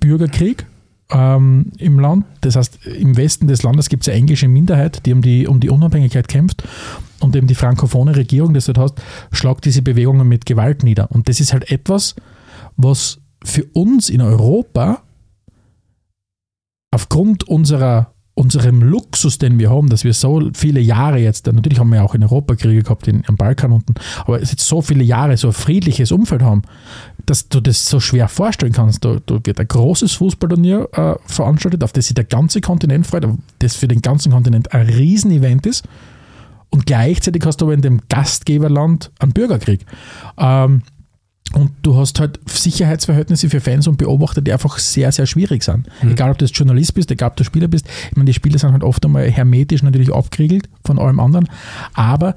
[0.00, 0.64] Bürgerkrieg
[1.10, 2.24] ähm, im Land.
[2.40, 5.60] Das heißt, im Westen des Landes gibt es eine englische Minderheit, die um die, um
[5.60, 6.62] die Unabhängigkeit kämpft
[7.20, 11.10] und eben die frankophone Regierung, das du dort hast, schlagt diese Bewegungen mit Gewalt nieder.
[11.10, 12.14] Und das ist halt etwas,
[12.78, 15.02] was für uns in Europa
[16.96, 21.92] aufgrund unserer, unserem Luxus, den wir haben, dass wir so viele Jahre jetzt, natürlich haben
[21.92, 23.92] wir auch in Europa Kriege gehabt, in, am Balkan unten,
[24.24, 26.62] aber es jetzt so viele Jahre so ein friedliches Umfeld haben,
[27.26, 29.04] dass du das so schwer vorstellen kannst.
[29.04, 33.28] Da, da wird ein großes Fußballturnier äh, veranstaltet, auf das sich der ganze Kontinent freut,
[33.58, 35.86] das für den ganzen Kontinent ein Riesenevent ist.
[36.70, 39.84] Und gleichzeitig hast du aber in dem Gastgeberland einen Bürgerkrieg.
[40.38, 40.80] Ähm,
[41.54, 45.88] und du hast halt Sicherheitsverhältnisse für Fans und Beobachter, die einfach sehr, sehr schwierig sind.
[46.10, 47.86] Egal, ob du jetzt Journalist bist, egal, ob du Spieler bist.
[48.10, 51.48] Ich meine, die Spieler sind halt oft einmal hermetisch natürlich abgeriegelt von allem anderen.
[51.94, 52.34] Aber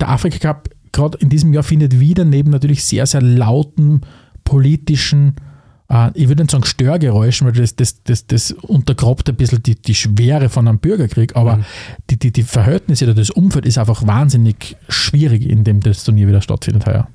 [0.00, 4.02] der Afrika Cup, gerade in diesem Jahr, findet wieder neben natürlich sehr, sehr lauten
[4.44, 5.34] politischen,
[5.90, 9.74] äh, ich würde nicht sagen Störgeräuschen, weil das, das, das, das untergrabt ein bisschen die,
[9.74, 11.60] die Schwere von einem Bürgerkrieg, aber
[12.08, 16.28] die, die, die Verhältnisse oder das Umfeld ist einfach wahnsinnig schwierig, in dem das Turnier
[16.28, 17.08] wieder stattfindet heuer.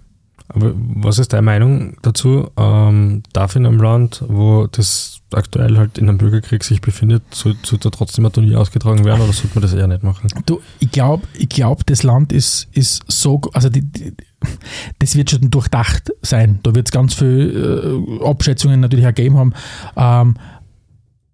[0.50, 2.50] Aber was ist deine Meinung dazu?
[2.58, 7.56] Ähm, darf in einem Land, wo das aktuell halt in einem Bürgerkrieg sich befindet, soll,
[7.64, 10.30] soll da trotzdem ein Turnier ausgetragen werden oder sollte man das eher nicht machen?
[10.46, 14.14] Du, ich glaube, ich glaub, das Land ist, ist so, also die, die,
[15.00, 16.60] das wird schon durchdacht sein.
[16.64, 19.54] Da wird es ganz viele äh, Abschätzungen natürlich gegeben haben.
[19.96, 20.36] Ähm,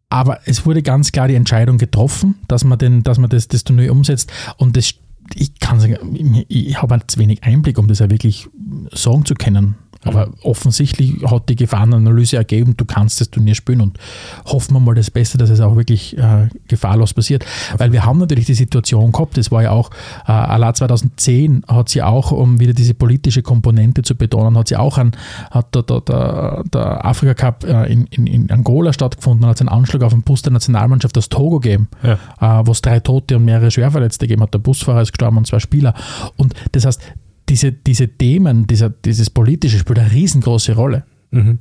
[0.10, 3.64] aber es wurde ganz klar die Entscheidung getroffen, dass man, den, dass man das, das
[3.64, 4.32] Turnier umsetzt.
[4.58, 4.96] Und das,
[5.36, 8.48] ich kann sagen, ich, habe halt zu wenig Einblick, um das ja wirklich
[8.92, 9.76] sagen zu können.
[10.06, 13.98] Aber offensichtlich hat die Gefahrenanalyse ergeben, du kannst das Turnier spielen und
[14.46, 17.46] hoffen wir mal das Beste, dass es auch wirklich äh, gefahrlos passiert.
[17.78, 19.90] Weil wir haben natürlich die Situation gehabt, das war ja auch,
[20.26, 24.78] äh, allein 2010 hat sie auch, um wieder diese politische Komponente zu betonen, hat sie
[24.78, 25.12] auch ein,
[25.52, 29.62] hat der, der, der, der Afrika Cup äh, in, in, in Angola stattgefunden, hat es
[29.62, 32.62] einen Anschlag auf den Bus der Nationalmannschaft aus Togo gegeben Ja.
[32.62, 34.54] äh, wo es drei Tote und mehrere Schwerverletzte gegeben hat.
[34.54, 35.94] Der Busfahrer ist gestorben und zwei Spieler.
[36.38, 37.02] Und das heißt,
[37.50, 41.04] diese, diese Themen, dieser, dieses Politische spielt eine riesengroße Rolle.
[41.32, 41.60] Mhm.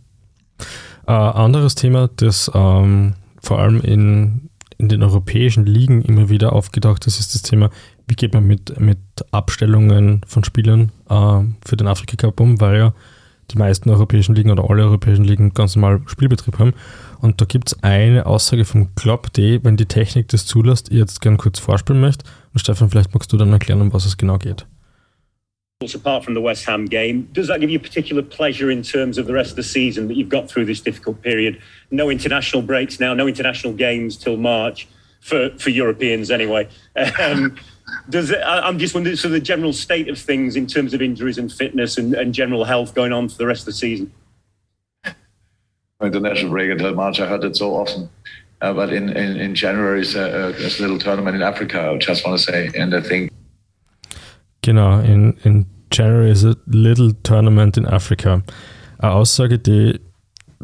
[1.07, 7.07] Äh, anderes Thema, das ähm, vor allem in, in den europäischen Ligen immer wieder aufgetaucht
[7.07, 7.71] ist, ist das Thema,
[8.07, 8.99] wie geht man mit, mit
[9.31, 12.95] Abstellungen von Spielern äh, für den Afrika Cup um, weil ja
[13.51, 16.75] die meisten europäischen Ligen oder alle europäischen Ligen ganz normal Spielbetrieb haben.
[17.21, 20.99] Und da gibt es eine Aussage vom Club, die, wenn die Technik das zulässt, ich
[20.99, 22.27] jetzt gerne kurz vorspielen möchte.
[22.53, 24.67] Und Stefan, vielleicht magst du dann erklären, um was es genau geht.
[25.95, 29.29] Apart from the West Ham game, does that give you particular pleasure in terms of
[29.29, 31.63] the rest of the season that you've got through this difficult period?
[31.93, 34.89] No international breaks now, no international games till March
[35.21, 36.69] for, for Europeans anyway.
[37.21, 37.57] Um,
[38.11, 41.01] does it, I, I'm just wondering, so the general state of things in terms of
[41.01, 44.13] injuries and fitness and, and general health going on for the rest of the season?
[46.03, 48.11] International break until March, I heard it so often.
[48.61, 52.39] Uh, but in, in, in January, a, a little tournament in Africa, I just want
[52.39, 52.71] to say.
[52.77, 53.33] And I think
[54.69, 58.43] Genau, in, in January is a little tournament in Africa.
[58.99, 59.99] Eine Aussage, die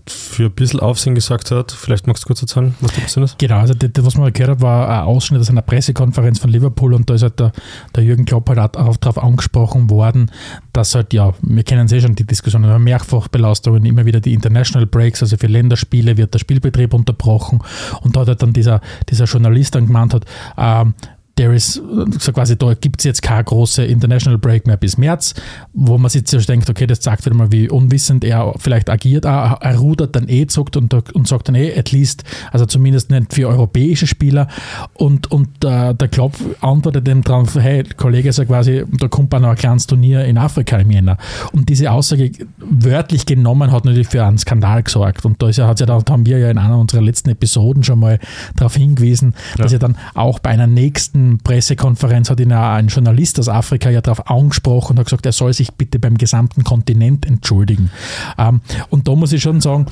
[0.07, 1.73] für ein bisschen Aufsehen gesagt hat.
[1.73, 3.39] Vielleicht magst du kurz erzählen, was da passiert ist?
[3.39, 6.93] Genau, also das, was man gehört hat, war ein Ausschnitt aus einer Pressekonferenz von Liverpool
[6.93, 7.53] und da ist halt der,
[7.97, 10.31] der Jürgen Klopp halt auch darauf angesprochen worden,
[10.75, 14.87] dass halt, ja, wir kennen eh schon die Diskussion über Mehrfachbelastungen, immer wieder die International
[14.87, 17.63] Breaks, also für Länderspiele wird der Spielbetrieb unterbrochen
[18.03, 20.27] und da hat halt dann dieser, dieser Journalist dann gemeint hat,
[20.59, 20.93] ähm,
[21.37, 21.83] there is,
[22.19, 25.35] so quasi, da gibt es jetzt keine große International Break mehr bis März,
[25.73, 29.25] wo man sich jetzt denkt, okay, das zeigt wieder mal, wie unwissend er vielleicht agiert.
[29.25, 32.23] Er, er rudert dann eh, zockt und, und sagt dann eh, at least,
[32.53, 34.47] also zumindest nicht für europäische Spieler.
[34.93, 39.43] Und, und äh, der Klopp antwortet dem drauf, hey, Kollege, so quasi, da kommt man
[39.43, 41.19] noch ein kleines Turnier in Afrika im Jänner.
[41.53, 45.25] Und diese Aussage wörtlich genommen hat natürlich für einen Skandal gesorgt.
[45.25, 47.99] Und da ist ja, ja, da haben wir ja in einer unserer letzten Episoden schon
[47.99, 48.21] mal
[48.55, 49.65] darauf hingewiesen, ja.
[49.65, 54.01] dass er dann auch bei einer nächsten Pressekonferenz hat ihn ein Journalist aus Afrika ja
[54.01, 57.91] darauf angesprochen und hat gesagt, er soll sich bitte beim gesamten Kontinent entschuldigen.
[58.39, 58.61] Ähm,
[58.91, 59.87] und da muss ich schon sagen,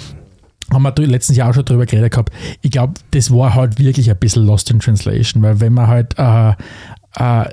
[0.72, 2.32] haben wir letztens Jahr auch schon drüber geredet gehabt.
[2.62, 6.14] Ich glaube, das war halt wirklich ein bisschen lost in translation, weil wenn man halt
[6.18, 6.52] äh,
[7.18, 7.44] Uh,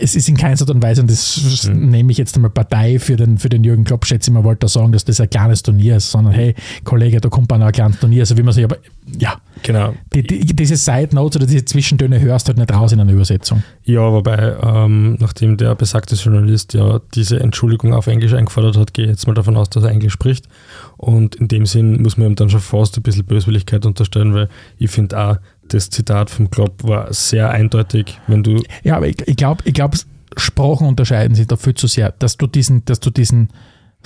[0.00, 1.90] es ist in keiner Art und Weise, und das mhm.
[1.90, 4.66] nehme ich jetzt einmal Partei für den, für den Jürgen Klopp, schätze ich mal, wollte
[4.66, 7.72] sagen, dass das ein kleines Turnier ist, sondern hey, Kollege, da kommt man noch ein
[7.72, 8.78] kleines Turnier, also wie man sich aber,
[9.18, 9.36] ja.
[9.62, 9.94] Genau.
[10.14, 13.12] Die, die, diese Side Notes oder diese Zwischentöne hörst du halt nicht raus in einer
[13.12, 13.62] Übersetzung.
[13.84, 19.04] Ja, wobei, ähm, nachdem der besagte Journalist ja diese Entschuldigung auf Englisch eingefordert hat, gehe
[19.04, 20.48] ich jetzt mal davon aus, dass er Englisch spricht.
[20.96, 24.48] Und in dem Sinn muss man ihm dann schon fast ein bisschen Böswilligkeit unterstellen, weil
[24.78, 25.36] ich finde auch,
[25.68, 28.62] das Zitat vom Klopp war sehr eindeutig, wenn du.
[28.82, 29.94] Ja, aber ich, ich glaube, ich glaub,
[30.36, 33.48] Sprachen unterscheiden sich dafür zu sehr, dass du diesen, dass du diesen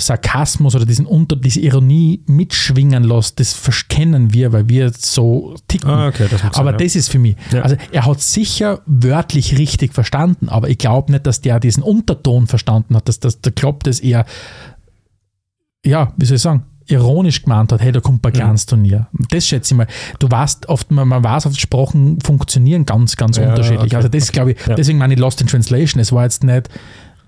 [0.00, 5.90] Sarkasmus oder diesen Unter, diese Ironie mitschwingen lässt, das verkennen wir, weil wir so ticken.
[5.90, 7.36] Ah, okay, das aber sein, das ist für mich.
[7.50, 7.62] Ja.
[7.62, 12.46] Also er hat sicher wörtlich richtig verstanden, aber ich glaube nicht, dass der diesen Unterton
[12.46, 14.24] verstanden hat, dass, dass der Klopp das eher,
[15.84, 18.70] ja, wie soll ich sagen, ironisch gemeint hat, hey, da kommt ein kleines mhm.
[18.70, 19.06] Turnier.
[19.30, 19.86] Das schätze ich mal.
[20.18, 23.86] Du weißt oft, man, man weiß, oft Sprachen funktionieren ganz, ganz ja, unterschiedlich.
[23.86, 24.32] Okay, also das okay.
[24.32, 24.74] glaube ich, ja.
[24.74, 26.00] deswegen meine ich Lost in Translation.
[26.00, 26.68] Es war jetzt nicht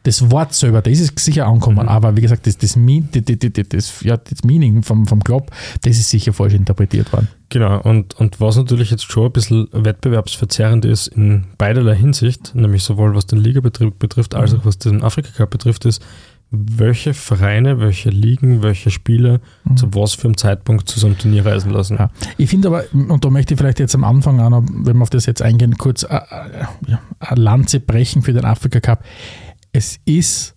[0.02, 1.88] das Wort selber, das ist sicher angekommen, mhm.
[1.88, 5.50] aber wie gesagt, das, das, das, das, ja, das Meaning vom, vom Club,
[5.82, 7.28] das ist sicher falsch interpretiert worden.
[7.50, 12.82] Genau, und, und was natürlich jetzt schon ein bisschen wettbewerbsverzerrend ist in beiderlei Hinsicht, nämlich
[12.82, 16.02] sowohl was den Ligabetrieb betrifft, als auch was den Afrika Cup betrifft, ist,
[16.50, 19.76] welche Vereine, welche Ligen, welche Spiele mhm.
[19.76, 21.96] zu was für einem Zeitpunkt zu so einem Turnier reisen lassen.
[21.96, 22.10] Ja.
[22.38, 25.02] Ich finde aber, und da möchte ich vielleicht jetzt am Anfang auch noch, wenn wir
[25.02, 29.04] auf das jetzt eingehen, kurz eine, äh, äh, eine Lanze brechen für den Afrika Cup.
[29.72, 30.56] Es ist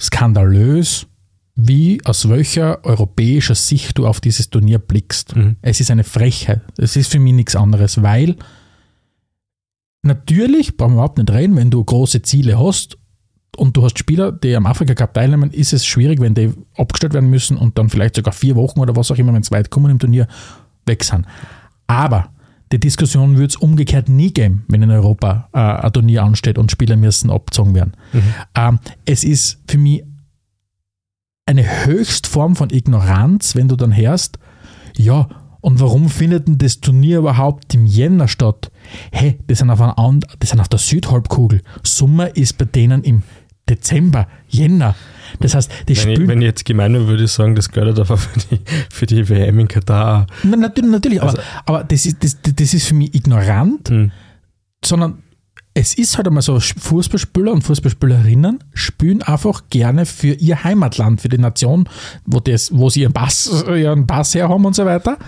[0.00, 1.06] skandalös,
[1.54, 5.36] wie aus welcher europäischer Sicht du auf dieses Turnier blickst.
[5.36, 5.56] Mhm.
[5.62, 6.62] Es ist eine Frechheit.
[6.76, 8.36] Es ist für mich nichts anderes, weil
[10.02, 12.98] natürlich, brauchen wir überhaupt nicht reden, wenn du große Ziele hast
[13.56, 17.14] und du hast Spieler, die am Afrika Cup teilnehmen, ist es schwierig, wenn die abgestellt
[17.14, 19.70] werden müssen und dann vielleicht sogar vier Wochen oder was auch immer, wenn es weit
[19.70, 20.28] kommen im Turnier,
[20.86, 21.26] weg sind.
[21.86, 22.30] Aber
[22.70, 26.70] die Diskussion würde es umgekehrt nie geben, wenn in Europa äh, ein Turnier ansteht und
[26.70, 27.94] Spieler müssen abgezogen werden.
[28.12, 28.34] Mhm.
[28.54, 30.04] Ähm, es ist für mich
[31.46, 34.38] eine Höchstform von Ignoranz, wenn du dann hörst,
[34.96, 35.28] ja,
[35.60, 38.70] und warum findet denn das Turnier überhaupt im Jänner statt?
[39.10, 41.62] Hey, das sind auf, ein, das sind auf der Südhalbkugel.
[41.82, 43.22] Sommer ist bei denen im
[43.68, 44.94] Dezember, Jänner.
[45.40, 46.10] Das heißt, die wenn.
[46.10, 48.60] Ich, wenn ich jetzt gemein wäre, würde ich sagen, das gehört aber für die,
[48.90, 50.26] für die WM in Katar.
[50.42, 54.10] Na, natürlich, natürlich also, aber, aber das, ist, das, das ist für mich ignorant, hm.
[54.84, 55.22] sondern
[55.74, 61.28] es ist halt einmal so, Fußballspieler und Fußballspielerinnen spielen einfach gerne für ihr Heimatland, für
[61.28, 61.88] die Nation,
[62.24, 65.18] wo, das, wo sie ihren Pass, ihren Pass her haben und so weiter.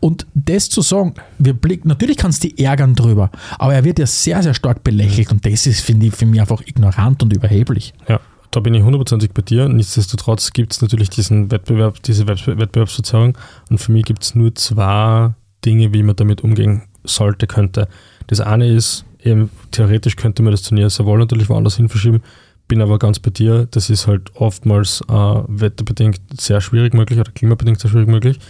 [0.00, 3.98] Und das zu sagen, wir blicken, natürlich kannst du die ärgern drüber, aber er wird
[3.98, 7.32] ja sehr, sehr stark belächelt und das ist, finde ich, für mich einfach ignorant und
[7.32, 7.94] überheblich.
[8.06, 8.20] Ja,
[8.50, 9.68] da bin ich hundertprozentig bei dir.
[9.68, 13.38] Nichtsdestotrotz gibt es natürlich diesen Wettbewerb, diese Wettbewerbsverzerrung
[13.70, 15.30] und für mich gibt es nur zwei
[15.64, 17.88] Dinge, wie man damit umgehen sollte, könnte.
[18.26, 22.22] Das eine ist eben, theoretisch könnte man das Turnier sehr wohl natürlich woanders hin verschieben.
[22.68, 27.30] Bin aber ganz bei dir, das ist halt oftmals äh, wetterbedingt sehr schwierig möglich oder
[27.30, 28.40] klimabedingt sehr schwierig möglich.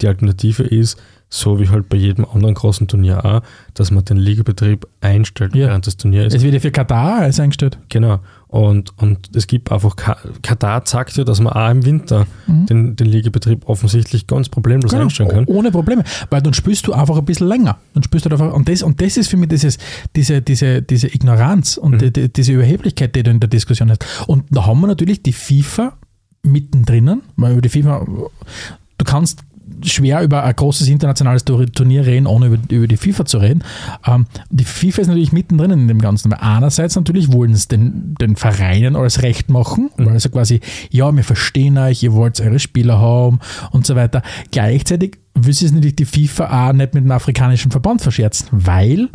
[0.00, 0.98] Die Alternative ist,
[1.28, 3.42] so wie halt bei jedem anderen großen Turnier auch,
[3.74, 5.68] dass man den Ligabetrieb einstellt Ja.
[5.68, 6.32] während des Turniers.
[6.32, 7.78] Es wird ja für Katar alles eingestellt.
[7.90, 8.20] Genau.
[8.48, 12.94] Und, und es gibt einfach, Ka- Katar sagt ja, dass man auch im Winter den,
[12.94, 15.44] den Ligabetrieb offensichtlich ganz problemlos Genau, einstellen kann.
[15.46, 16.04] Ohne Probleme.
[16.30, 17.76] Weil dann spielst du einfach ein bisschen länger.
[17.94, 19.78] Dann spielst du halt einfach, und, das, und das ist für mich dieses,
[20.14, 24.04] diese, diese, diese Ignoranz und die, die, diese Überheblichkeit, die du in der Diskussion hast.
[24.28, 25.94] Und da haben wir natürlich die FIFA
[26.42, 29.40] mittendrin, weil über die FIFA, du kannst
[29.86, 33.62] schwer über ein großes internationales Tur- Turnier reden, ohne über, über die FIFA zu reden.
[34.06, 36.30] Ähm, die FIFA ist natürlich mittendrin in dem Ganzen.
[36.30, 40.60] Weil einerseits natürlich wollen es den, den Vereinen alles recht machen, weil sie quasi,
[40.90, 44.22] ja, wir verstehen euch, ihr wollt eure Spieler haben und so weiter.
[44.50, 49.08] Gleichzeitig will sich natürlich die FIFA auch nicht mit dem afrikanischen Verband verscherzen, weil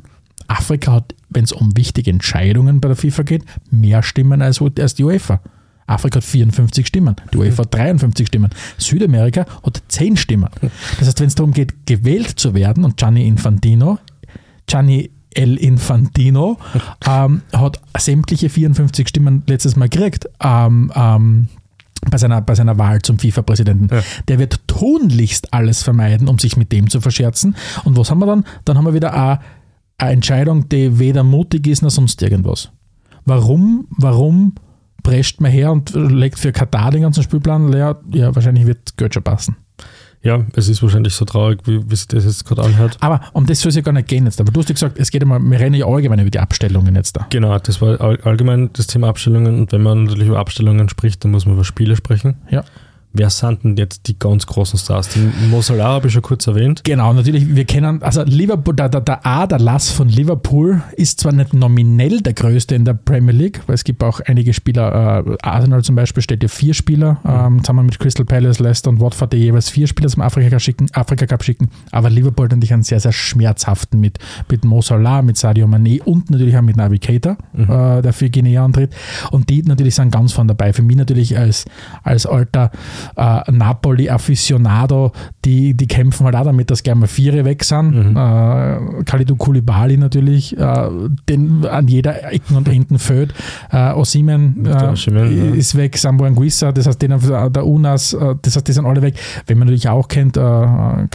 [0.47, 4.95] Afrika hat, wenn es um wichtige Entscheidungen bei der FIFA geht, mehr Stimmen als, als
[4.95, 5.39] die UEFA.
[5.91, 8.49] Afrika hat 54 Stimmen, die UEFA hat 53 Stimmen.
[8.77, 10.49] Südamerika hat 10 Stimmen.
[10.99, 13.99] Das heißt, wenn es darum geht, gewählt zu werden, und Gianni Infantino,
[14.67, 16.57] Gianni El Infantino
[17.07, 21.47] ähm, hat sämtliche 54 Stimmen letztes Mal gekriegt ähm, ähm,
[22.09, 23.93] bei, seiner, bei seiner Wahl zum FIFA-Präsidenten.
[23.93, 24.01] Ja.
[24.27, 27.55] Der wird tunlichst alles vermeiden, um sich mit dem zu verscherzen.
[27.83, 28.45] Und was haben wir dann?
[28.65, 29.39] Dann haben wir wieder eine,
[29.97, 32.71] eine Entscheidung, die weder mutig ist noch sonst irgendwas.
[33.25, 34.55] Warum, warum
[35.03, 37.99] prescht man her und legt für Katar den ganzen Spielplan leer?
[38.11, 39.55] Ja, wahrscheinlich wird schon passen.
[40.23, 42.95] Ja, es ist wahrscheinlich so traurig, wie, wie sich das jetzt gerade anhört.
[42.99, 44.39] Aber um das soll es ja gar nicht gehen jetzt.
[44.39, 46.93] Aber du hast ja gesagt, es geht immer, wir reden ja allgemein über die Abstellungen
[46.93, 47.25] jetzt da.
[47.31, 49.59] Genau, das war all- allgemein das Thema Abstellungen.
[49.61, 52.35] Und wenn man natürlich über Abstellungen spricht, dann muss man über Spiele sprechen.
[52.51, 52.63] Ja.
[53.13, 55.09] Wer sind denn jetzt die ganz großen Stars?
[55.09, 56.85] Den Mo Salah habe ich schon kurz erwähnt.
[56.85, 61.19] Genau, natürlich, wir kennen, also Liverpool, der, der, der A, der Lass von Liverpool ist
[61.19, 65.25] zwar nicht nominell der größte in der Premier League, weil es gibt auch einige Spieler,
[65.27, 69.01] äh, Arsenal zum Beispiel stellt ja vier Spieler, ähm, zusammen mit Crystal Palace, Leicester und
[69.01, 72.51] Watford, die jeweils vier Spieler zum Afrika Cup schicken, Afrika Cup schicken, aber Liverpool hat
[72.51, 76.61] natürlich einen sehr, sehr schmerzhaften mit, mit Mo Salah, mit Sadio Mané und natürlich auch
[76.61, 78.95] mit Navi Keita, äh, der für Guinea antritt
[79.31, 80.71] und die natürlich sind ganz von dabei.
[80.71, 81.65] Für mich natürlich als,
[82.03, 82.71] als alter
[83.15, 85.11] äh, Napoli-Afficionado,
[85.45, 88.15] die, die kämpfen halt auch damit, dass gerne mal Viere weg sind.
[88.15, 90.89] Äh, Kalidou Koulibaly natürlich, äh,
[91.29, 93.33] den an jeder Ecken und Enden fehlt.
[93.71, 98.67] Äh, Osimen äh, ist weg, Sambo Anguissa, das heißt, den, der Unas, äh, das heißt,
[98.67, 99.15] die sind alle weg.
[99.47, 101.07] Wenn man natürlich auch kennt, äh, äh,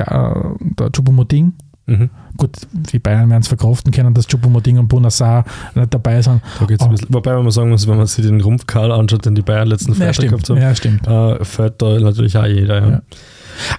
[0.60, 1.52] der Choupo-Moting,
[1.86, 2.10] Mhm.
[2.36, 6.42] Gut, die Bayern werden es verkraften können, dass Choupo-Moting und Bonassar nicht dabei sind.
[6.58, 9.34] Da geht's ein bisschen, wobei man sagen muss, wenn man sich den Rumpfkarl anschaut, den
[9.36, 10.30] die Bayern letzten Ja, Freitag stimmt.
[10.32, 11.06] gehabt haben, Ja, stimmt.
[11.06, 12.80] äh, fällt da natürlich auch jeder.
[12.80, 12.88] Ja.
[12.90, 13.02] Ja.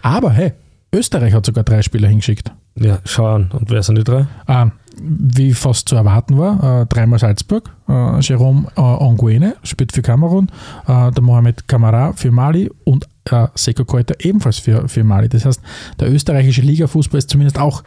[0.01, 0.53] Aber hey,
[0.93, 2.51] Österreich hat sogar drei Spieler hingeschickt.
[2.75, 3.49] ja, schau an.
[3.51, 4.25] Und wer sind die drei?
[4.47, 7.69] Ähm, wie fast zu erwarten war, äh, dreimal Salzburg.
[7.89, 10.49] Äh, Jerome äh, Anguene spielt für Kamerun,
[10.87, 15.29] äh, der Mohamed Kamara für Mali und äh, Seko Koita ebenfalls für, für Mali.
[15.29, 15.61] Das heißt,
[15.99, 17.83] der österreichische Ligafußball ist zumindest auch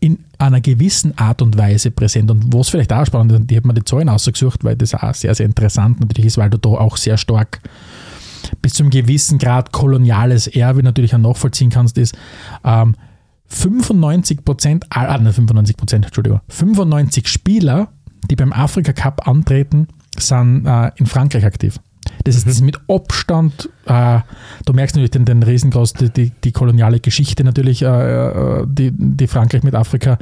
[0.00, 2.30] in einer gewissen Art und Weise präsent.
[2.30, 5.14] Und was vielleicht auch spannend ist, die hat man die Zahlen ausgesucht, weil das auch
[5.14, 7.60] sehr, sehr interessant natürlich ist, weil du da auch sehr stark
[8.60, 12.16] bis zu einem gewissen Grad koloniales Erbe natürlich auch nachvollziehen kannst, ist
[12.64, 12.94] ähm,
[13.46, 17.88] 95 Prozent, ah, nicht 95 Prozent, Entschuldigung, 95 Spieler,
[18.30, 21.78] die beim Afrika Cup antreten, sind äh, in Frankreich aktiv.
[22.24, 24.20] Das ist, das ist mit Abstand, äh,
[24.64, 28.92] du merkst natürlich den, den riesengroß, die, die, die koloniale Geschichte natürlich, äh, äh, die,
[28.92, 30.18] die Frankreich mit Afrika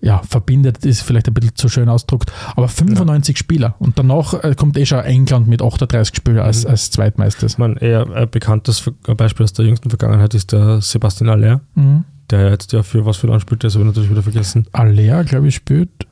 [0.00, 4.54] ja, verbindet, ist vielleicht ein bisschen zu schön ausgedruckt, aber 95 Spieler und danach äh,
[4.54, 7.46] kommt eh schon England mit 38 Spielern als, als Zweitmeister.
[7.46, 12.04] Ich meine, eher ein bekanntes Beispiel aus der jüngsten Vergangenheit ist der Sebastian Aller, Mhm.
[12.30, 14.66] der jetzt ja für was für Land spielt, das habe ich natürlich wieder vergessen.
[14.72, 16.06] Alea, glaube ich, spielt.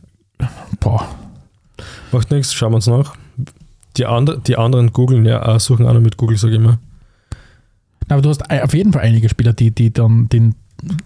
[0.80, 1.06] Boah,
[2.12, 3.14] Macht nichts, schauen wir uns nach.
[3.96, 6.78] Die, andre, die anderen googeln ja suchen auch noch mit Google, sage ich immer.
[8.08, 10.54] Na, aber du hast auf jeden Fall einige Spieler, die, die dann den,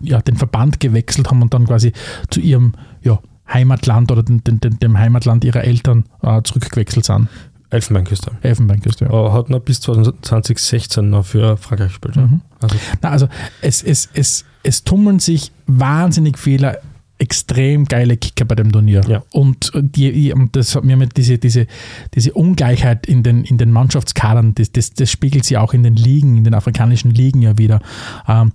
[0.00, 1.92] ja, den Verband gewechselt haben und dann quasi
[2.30, 2.72] zu ihrem
[3.02, 3.18] ja,
[3.52, 7.28] Heimatland oder den, den, den, dem Heimatland ihrer Eltern äh, zurückgewechselt sind.
[7.70, 8.30] Elfenbeinküste.
[8.42, 9.10] Elfenbeinküste, ja.
[9.10, 12.16] Aber hat noch bis 2016 noch für Frankreich gespielt.
[12.16, 12.22] Ja.
[12.22, 12.40] Mhm.
[12.60, 13.28] Also, Na, also
[13.60, 16.80] es, es, es, es tummeln sich wahnsinnig viele
[17.18, 19.02] extrem geile Kicker bei dem Turnier.
[19.08, 19.22] Ja.
[19.32, 21.66] Und, die, und das hat mir mit diese, diese,
[22.14, 25.96] diese Ungleichheit in den, in den Mannschaftskadern, das, das, das spiegelt sich auch in den
[25.96, 27.80] Ligen, in den afrikanischen Ligen ja wieder.
[28.28, 28.52] Ähm,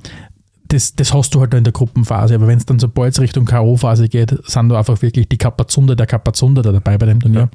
[0.68, 3.46] das, das hast du halt in der Gruppenphase, aber wenn es dann sobald es Richtung
[3.46, 7.50] K.O.-Phase geht, sind da einfach wirklich die Kapazunder der Kapazunder da dabei bei dem Turnier.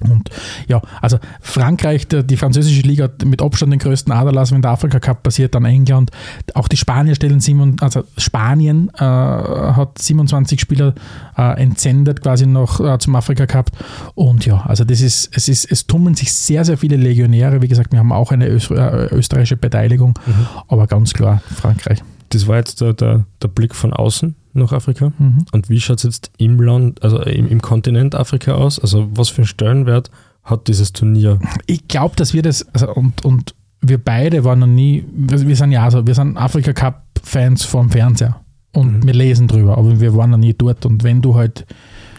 [0.00, 0.30] Und
[0.68, 5.00] ja, also Frankreich, die französische Liga hat mit Abstand den größten Aderlass, wenn der Afrika
[5.00, 6.10] Cup passiert, dann England.
[6.54, 10.94] Auch die Spanier stellen sieben, also Spanien äh, hat 27 Spieler
[11.36, 13.70] äh, entsendet quasi noch äh, zum Afrika Cup.
[14.14, 17.62] Und ja, also das ist, es ist, es tummeln sich sehr, sehr viele Legionäre.
[17.62, 20.46] Wie gesagt, wir haben auch eine Öst äh, österreichische Beteiligung, Mhm.
[20.68, 22.02] aber ganz klar Frankreich.
[22.30, 25.12] Das war jetzt der, der, der Blick von außen nach Afrika.
[25.18, 25.44] Mhm.
[25.52, 28.78] Und wie schaut es jetzt im Land, also im, im Kontinent Afrika aus?
[28.78, 30.10] Also was für einen Stellenwert
[30.44, 31.38] hat dieses Turnier?
[31.66, 35.56] Ich glaube, dass wir das, also und, und wir beide waren noch nie, wir, wir
[35.56, 38.40] sind ja so, wir sind Afrika Cup-Fans vom Fernseher.
[38.72, 39.06] Und Mhm.
[39.06, 40.84] wir lesen drüber, aber wir waren noch nie dort.
[40.84, 41.64] Und wenn du halt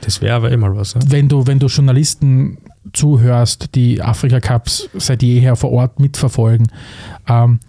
[0.02, 0.94] Das wäre aber immer was.
[0.96, 1.02] Ja?
[1.08, 2.58] wenn du, wenn du Journalisten
[2.94, 6.68] zuhörst, die Afrika Cups seit jeher vor Ort mitverfolgen,
[7.28, 7.60] ähm,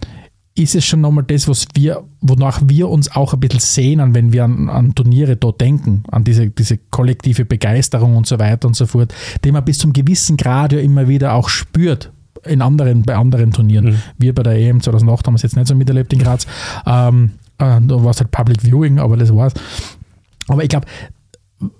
[0.60, 4.32] ist es schon nochmal das, was wir, wonach wir uns auch ein bisschen sehnen, wenn
[4.32, 8.76] wir an, an Turniere dort denken, an diese, diese kollektive Begeisterung und so weiter und
[8.76, 12.12] so fort, die man bis zum gewissen Grad ja immer wieder auch spürt.
[12.44, 13.86] In anderen, bei anderen Turnieren.
[13.86, 14.02] Mhm.
[14.16, 16.46] Wir bei der EM 2008 haben es jetzt nicht so miterlebt in Graz.
[16.86, 19.52] Ähm, äh, da war es halt Public Viewing, aber das war's.
[20.48, 20.86] Aber ich glaube,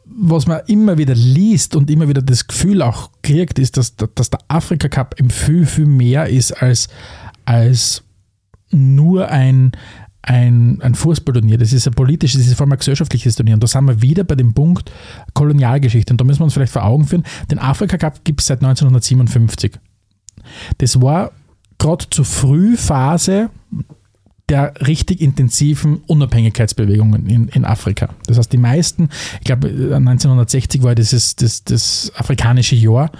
[0.05, 4.28] was man immer wieder liest und immer wieder das Gefühl auch kriegt, ist, dass, dass
[4.28, 6.89] der Afrika Cup im viel, viel mehr ist als,
[7.47, 8.03] als
[8.71, 9.73] nur ein,
[10.23, 11.59] ein, ein Fußballturnier.
[11.59, 13.55] Das ist ein politisches, das ist vor allem ein gesellschaftliches Turnier.
[13.55, 14.91] Und da sind wir wieder bei dem Punkt
[15.35, 16.12] Kolonialgeschichte.
[16.12, 18.62] Und da müssen wir uns vielleicht vor Augen führen, den Afrika Cup gibt es seit
[18.62, 19.79] 1957.
[20.79, 21.33] Das war
[21.79, 23.51] gerade zur Frühphase
[24.51, 28.09] der richtig intensiven Unabhängigkeitsbewegungen in, in Afrika.
[28.26, 33.11] Das heißt, die meisten, ich glaube 1960 war dieses das, das afrikanische Jahr,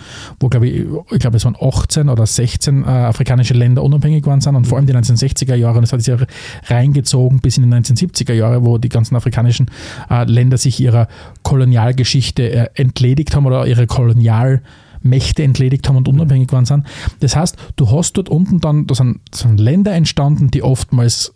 [0.41, 4.41] wo glaube ich, ich glaube es waren 18 oder 16 äh, afrikanische Länder unabhängig waren
[4.41, 6.27] sind und vor allem die 1960er Jahre, und das hat sich ja
[6.67, 9.71] reingezogen bis in die 1970er Jahre, wo die ganzen afrikanischen
[10.11, 11.07] äh, Länder sich ihrer
[11.43, 14.63] Kolonialgeschichte äh, entledigt haben oder ihre Kolonial
[15.03, 16.87] Mächte entledigt haben und unabhängig geworden sind.
[17.21, 21.33] Das heißt, du hast dort unten dann, da sind, sind Länder entstanden, die oftmals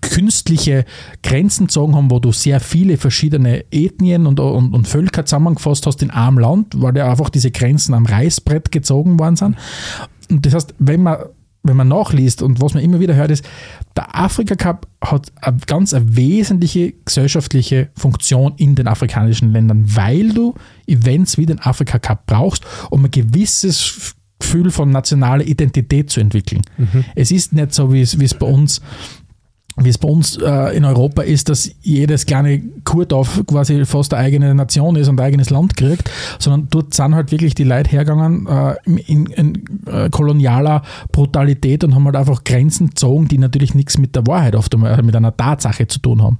[0.00, 0.84] künstliche
[1.22, 6.02] Grenzen gezogen haben, wo du sehr viele verschiedene Ethnien und, und, und Völker zusammengefasst hast
[6.02, 9.56] in einem Land, weil ja einfach diese Grenzen am Reißbrett gezogen worden sind.
[10.30, 11.18] Und das heißt, wenn man,
[11.62, 13.44] wenn man nachliest und was man immer wieder hört, ist,
[13.96, 20.30] der Afrika Cup hat eine ganz eine wesentliche gesellschaftliche Funktion in den afrikanischen Ländern, weil
[20.30, 20.54] du
[20.86, 26.62] Events wie den Afrika Cup brauchst, um ein gewisses Gefühl von nationaler Identität zu entwickeln.
[27.14, 28.80] Es ist nicht so, wie es, wie es bei uns
[29.76, 34.24] wie es bei uns äh, in Europa ist, dass jedes kleine Kurdorf quasi fast eine
[34.24, 37.90] eigene Nation ist und ein eigenes Land kriegt, sondern dort sind halt wirklich die Leute
[37.90, 43.74] hergegangen äh, in, in äh, kolonialer Brutalität und haben halt einfach Grenzen gezogen, die natürlich
[43.74, 46.36] nichts mit der Wahrheit oft einmal, äh, mit einer Tatsache zu tun haben.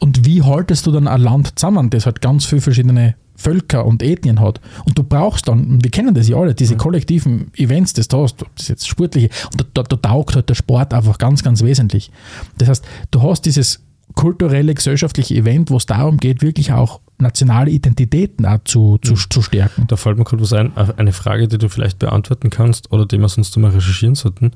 [0.00, 4.02] Und wie haltest du dann ein Land zusammen, das halt ganz viele verschiedene Völker und
[4.02, 4.60] Ethnien hat.
[4.84, 8.42] Und du brauchst dann, wir kennen das ja alle, diese kollektiven Events, das du hast,
[8.42, 11.62] ob das jetzt sportliche, und da, da, da taugt halt der Sport einfach ganz, ganz
[11.62, 12.10] wesentlich.
[12.58, 13.80] Das heißt, du hast dieses
[14.14, 19.42] kulturelle, gesellschaftliche Event, wo es darum geht, wirklich auch nationale Identitäten auch zu, zu, zu
[19.42, 19.86] stärken.
[19.88, 23.18] Da fällt mir gerade was ein, eine Frage, die du vielleicht beantworten kannst oder die
[23.18, 24.52] wir sonst mal recherchieren sollten.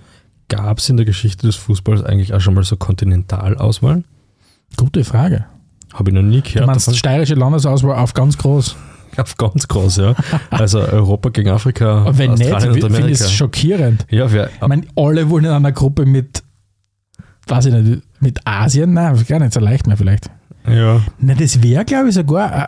[0.48, 4.04] Gab es in der Geschichte des Fußballs eigentlich auch schon mal so Kontinentalauswahlen?
[4.76, 5.46] Gute Frage.
[5.98, 6.66] Habe ich noch nie Du gehört.
[6.66, 8.76] meinst steirische Landesauswahl auf ganz groß.
[9.16, 10.14] Auf ganz groß, ja.
[10.50, 14.06] Also Europa gegen Afrika, Aber wenn nicht, Australien und finde ich es schockierend.
[14.10, 16.44] Ja, wer, Ich meine, alle wollen in einer Gruppe mit,
[17.48, 20.30] weiß ich nicht, mit Asien, nein, das ist gar nicht so leicht mehr vielleicht.
[20.68, 22.66] ja, Na, das wäre, glaube ich, sogar ein,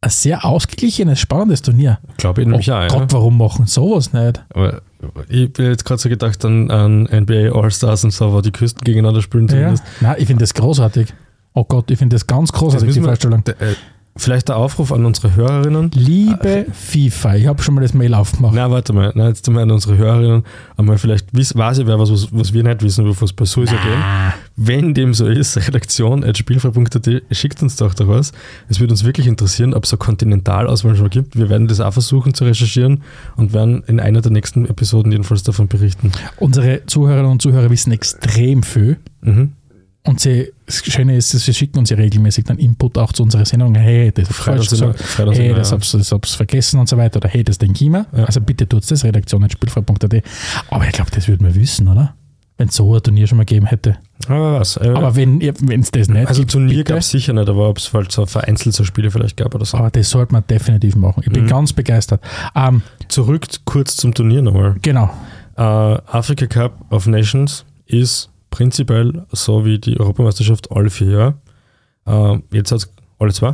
[0.00, 1.98] ein sehr ausgeglichenes, spannendes Turnier.
[2.16, 2.80] glaube ich nämlich oh auch.
[2.82, 2.88] Ja.
[2.88, 4.42] Gott, warum machen sowas nicht?
[4.54, 4.80] Aber
[5.28, 8.82] ich bin jetzt gerade so gedacht an, an NBA All-Stars und so, wo die Küsten
[8.82, 9.54] gegeneinander spielen Ja.
[9.54, 9.84] zumindest.
[10.00, 11.12] Nein, ich finde das großartig.
[11.56, 13.42] Oh Gott, ich finde das ganz großartig, die Vorstellung.
[13.46, 13.74] Äh,
[14.18, 15.90] Vielleicht der Aufruf an unsere Hörerinnen.
[15.94, 18.54] Liebe FIFA, ich habe schon mal das Mail aufgemacht.
[18.54, 20.42] Na, warte mal, na, jetzt einmal an unsere Hörerinnen.
[20.76, 23.46] Einmal vielleicht wiss, weiß ich wer was, was, was wir nicht wissen über Fußball.
[23.46, 24.34] So ist ja.
[24.56, 28.32] Wenn dem so ist, redaktion at spielfrei.at, schickt uns doch da was.
[28.68, 31.36] Es würde uns wirklich interessieren, ob es so Kontinentalauswahl schon gibt.
[31.36, 33.02] Wir werden das auch versuchen zu recherchieren
[33.36, 36.12] und werden in einer der nächsten Episoden jedenfalls davon berichten.
[36.38, 38.98] Unsere Zuhörerinnen und Zuhörer wissen extrem viel.
[39.22, 39.52] Mhm.
[40.06, 43.44] Und sie, das Schöne ist, sie schicken uns ja regelmäßig dann Input auch zu unserer
[43.44, 43.74] Sendung.
[43.74, 45.18] Hey, das ist falsch immer- gesagt.
[45.36, 45.76] Hey, immer, das ja.
[45.76, 47.16] hab's, das hab's vergessen und so weiter.
[47.16, 48.06] Oder hey, das denke ich mir.
[48.16, 48.24] Ja.
[48.24, 50.22] Also bitte tut's das, redaktion.spielfrei.at.
[50.70, 52.14] Aber ich glaube, das würden wir wissen, oder?
[52.58, 53.98] Wenn es so ein Turnier schon mal gegeben hätte.
[54.28, 54.78] Aber was?
[54.78, 57.76] Äh, Aber wenn es das nicht also gibt, Turnier gab es sicher nicht, aber ob
[57.76, 59.76] es halt so vereinzelt so Spiele vielleicht gab oder so.
[59.76, 61.22] Aber das sollte man definitiv machen.
[61.26, 61.48] Ich bin Mhm.
[61.48, 62.22] ganz begeistert.
[62.54, 64.76] Ähm, Zurück kurz zum Turnier nochmal.
[64.80, 65.10] genau.
[65.56, 71.34] Äh, Africa Cup of Nations ist prinzipiell so wie die Europameisterschaft alle vier Jahre.
[72.06, 73.50] Äh, jetzt hat es alle zwei.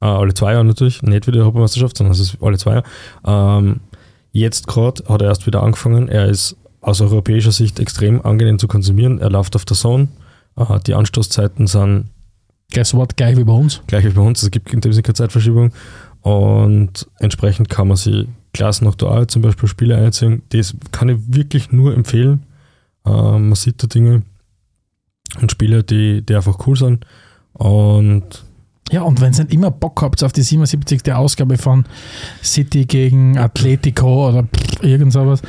[0.00, 2.84] Äh, alle zwei Jahre natürlich, nicht wie die Europameisterschaft, sondern es ist alle zwei Jahre.
[3.58, 3.80] Ähm,
[4.32, 6.08] jetzt gerade hat er erst wieder angefangen.
[6.08, 9.18] Er ist aus europäischer Sicht extrem angenehm zu konsumieren.
[9.18, 10.08] Er läuft auf der Zone.
[10.56, 12.08] Äh, die Anstoßzeiten sind
[12.72, 13.16] Guess what?
[13.16, 13.82] Gleich wie bei uns.
[13.88, 14.42] gleich wie bei uns.
[14.42, 15.72] Es gibt in dem Sinne keine Zeitverschiebung.
[16.22, 20.42] Und entsprechend kann man sich Klassen noch dual zum Beispiel Spiele einziehen.
[20.48, 22.46] Das kann ich wirklich nur empfehlen.
[23.04, 24.22] Äh, man sieht da Dinge
[25.40, 27.06] und Spiele, die, die einfach cool sind.
[27.52, 28.24] Und
[28.90, 31.12] Ja, und wenn ihr nicht immer Bock habt auf die 77.
[31.12, 31.84] Ausgabe von
[32.42, 34.48] City gegen Atletico oder
[34.82, 35.42] irgend sowas,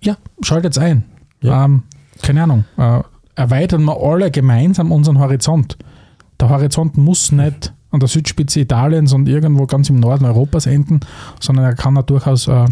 [0.00, 1.04] ja, schaltet ein.
[1.40, 1.64] Ja.
[1.64, 1.84] Ähm,
[2.22, 2.64] keine Ahnung.
[2.76, 3.00] Äh,
[3.34, 5.76] erweitern wir alle gemeinsam unseren Horizont.
[6.40, 11.00] Der Horizont muss nicht an der Südspitze Italiens und irgendwo ganz im Norden Europas enden,
[11.40, 12.66] sondern er kann auch durchaus äh,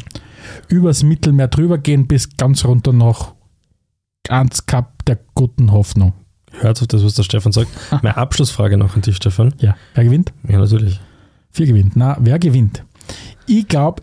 [0.69, 3.35] übers Mittelmeer drüber gehen bis ganz runter nach
[4.25, 6.13] ganz Kap der guten Hoffnung.
[6.61, 7.69] Hört auf das, was der Stefan sagt.
[7.91, 9.55] Meine Abschlussfrage noch an dich, Stefan.
[9.59, 10.33] Ja, wer gewinnt?
[10.49, 11.01] Ja, natürlich.
[11.51, 11.97] Vier gewinnt.
[11.97, 12.83] Na, wer gewinnt?
[13.47, 14.03] Ich glaube,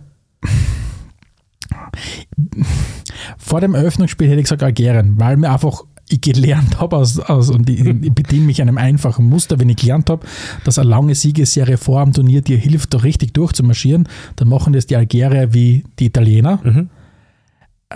[3.38, 7.50] vor dem Eröffnungsspiel hätte ich gesagt Algerien, weil mir einfach ich gelernt habe aus, aus
[7.50, 10.26] und ich, ich bediene mich einem einfachen Muster, wenn ich gelernt habe,
[10.64, 14.88] dass eine lange Siegesserie vor dem Turnier dir hilft, da richtig durchzumarschieren, dann machen das
[14.88, 16.60] die Algerier wie die Italiener.
[16.64, 16.90] Mhm.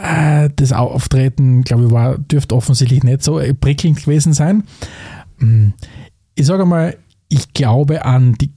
[0.01, 4.63] Äh, das Auftreten, glaube ich, war, dürfte offensichtlich nicht so äh, prickelnd gewesen sein.
[5.39, 5.69] Mm,
[6.35, 6.97] Ich sage mal,
[7.29, 8.51] ich glaube an die,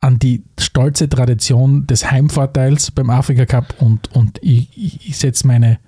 [0.00, 5.46] an die stolze Tradition des Heimvorteils beim Afrika Cup und, und ich, ich, ich setze
[5.46, 5.78] meine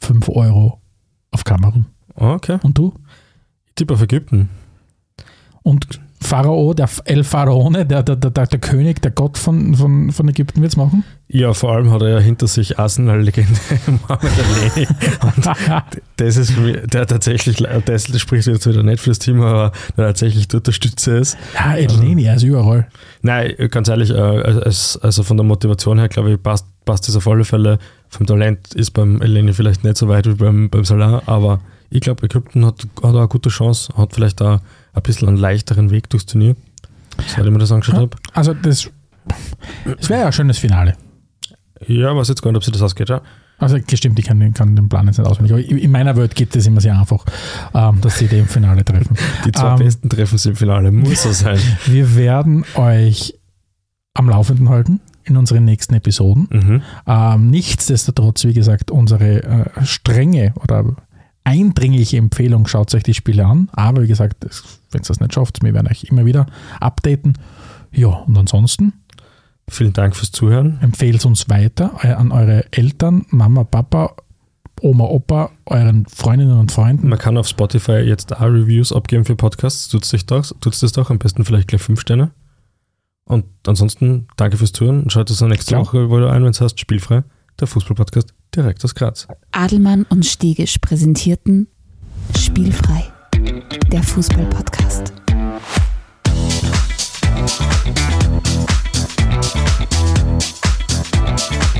[0.00, 0.80] 5 Euro
[1.32, 1.86] auf Kamerun.
[2.14, 2.58] Okay.
[2.62, 2.94] Und du?
[3.66, 4.48] Ich tippe auf Ägypten.
[5.62, 10.28] Und Pharao, der El Pharaone, der, der, der, der König, der Gott von, von, von
[10.28, 11.04] Ägypten wird es machen?
[11.28, 13.52] Ja, vor allem hat er ja hinter sich Arsenal-Legende
[13.86, 14.32] Mohamed
[14.76, 14.86] Ali.
[15.22, 16.52] Und das ist
[16.92, 20.72] der tatsächlich, das spricht jetzt wieder nicht für das Team, aber der tatsächlich dort der
[20.72, 21.36] Stütze ist.
[21.54, 22.88] Ja, Elneni, er ist überall.
[23.22, 27.16] Nein, ganz ehrlich, äh, als, also von der Motivation her, glaube ich, passt, passt das
[27.16, 27.78] auf alle Fälle.
[28.08, 31.60] Vom Talent ist beim Eleni vielleicht nicht so weit wie beim, beim Salah, aber
[31.90, 34.60] ich glaube, Ägypten hat, hat auch eine gute Chance, hat vielleicht auch
[34.96, 36.56] ein bisschen einen leichteren Weg durchs Turnier,
[37.28, 38.16] seit ich mir das angeschaut Ja, habe.
[38.32, 38.90] also das,
[39.98, 40.94] das wäre ja ein schönes Finale.
[41.86, 43.20] Ja, weiß jetzt gar nicht, ob sich das ausgeht, ja.
[43.58, 46.14] Also gestimmt, ich kann, den- kann den Plan jetzt nicht auswendig, aber in in meiner
[46.16, 47.24] Welt geht es immer sehr einfach,
[47.74, 49.16] ähm, dass sie die im Finale treffen.
[49.46, 51.58] Die zwei Ähm, besten treffen sich im Finale, muss so sein.
[51.86, 53.34] Wir werden euch
[54.14, 56.48] am Laufenden halten in unseren nächsten Episoden.
[56.52, 56.82] Mhm.
[57.06, 60.94] Ähm, nichtsdestotrotz, wie gesagt, unsere äh, strenge oder
[61.46, 63.68] eindringliche Empfehlung, schaut euch die Spiele an.
[63.72, 64.44] Aber wie gesagt,
[64.90, 66.46] wenn ihr das nicht schafft, wir werden euch immer wieder
[66.80, 67.38] updaten.
[67.92, 68.92] Ja, und ansonsten
[69.68, 70.78] Vielen Dank fürs Zuhören.
[70.80, 74.14] empfehlt uns weiter an eure Eltern, Mama, Papa,
[74.80, 77.08] Oma, Opa, euren Freundinnen und Freunden.
[77.08, 79.88] Man kann auf Spotify jetzt auch Reviews abgeben für Podcasts.
[79.88, 82.30] Tut's dich doch, tut's das doch, am besten vielleicht gleich fünf Sterne.
[83.24, 85.80] Und ansonsten danke fürs Zuhören und schaut uns dann nächste Klar.
[85.80, 87.24] Woche wieder ein, wenn es heißt Spielfrei,
[87.58, 89.26] der Fußballpodcast Direkt aus Graz.
[89.52, 91.68] Adelmann und Stegisch präsentierten
[92.36, 93.12] Spielfrei,
[93.92, 95.12] der Fußball-Podcast.
[101.38, 101.75] Thank